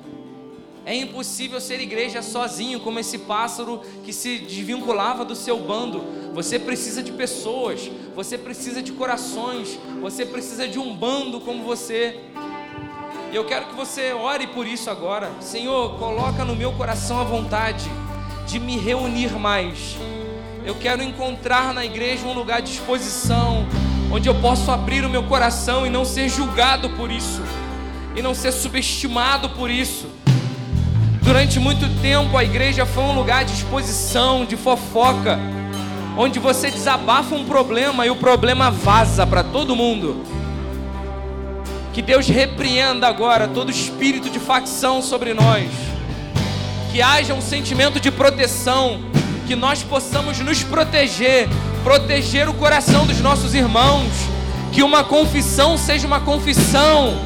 [0.85, 6.05] É impossível ser igreja sozinho, como esse pássaro que se desvinculava do seu bando.
[6.33, 12.21] Você precisa de pessoas, você precisa de corações, você precisa de um bando como você.
[13.33, 15.31] E eu quero que você ore por isso agora.
[15.41, 17.91] Senhor, coloca no meu coração a vontade
[18.47, 19.97] de me reunir mais.
[20.65, 23.67] Eu quero encontrar na igreja um lugar de exposição,
[24.13, 27.43] onde eu posso abrir o meu coração e não ser julgado por isso,
[28.15, 30.09] e não ser subestimado por isso.
[31.23, 35.39] Durante muito tempo a igreja foi um lugar de exposição, de fofoca,
[36.17, 40.36] onde você desabafa um problema e o problema vaza para todo mundo.
[41.97, 45.67] Que Deus repreenda agora todo espírito de facção sobre nós.
[46.93, 49.01] Que haja um sentimento de proteção,
[49.47, 51.49] que nós possamos nos proteger,
[51.83, 54.13] proteger o coração dos nossos irmãos.
[54.73, 57.19] Que uma confissão seja uma confissão.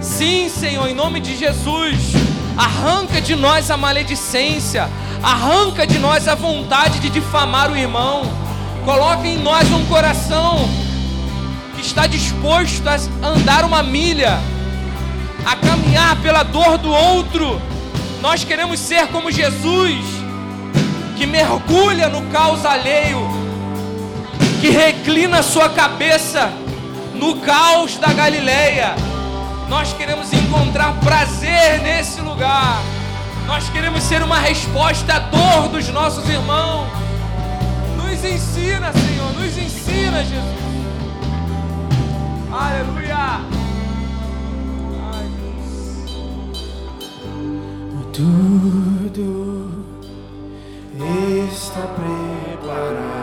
[0.00, 1.94] Sim, Senhor, em nome de Jesus
[2.58, 4.90] arranca de nós a maledicência,
[5.22, 8.22] arranca de nós a vontade de difamar o irmão,
[8.84, 10.85] coloca em nós um coração
[11.76, 14.40] que está disposto a andar uma milha,
[15.44, 17.62] a caminhar pela dor do outro.
[18.20, 20.04] Nós queremos ser como Jesus,
[21.16, 23.20] que mergulha no caos alheio,
[24.60, 26.50] que reclina sua cabeça
[27.14, 28.96] no caos da Galileia
[29.68, 32.80] nós queremos encontrar prazer nesse lugar.
[33.46, 36.88] Nós queremos ser uma resposta à dor dos nossos irmãos.
[37.96, 40.65] Nos ensina, Senhor, nos ensina, Jesus.
[42.58, 43.44] Aleluia.
[45.12, 45.28] Ai,
[48.14, 49.66] Tudo
[51.52, 53.15] está preparado.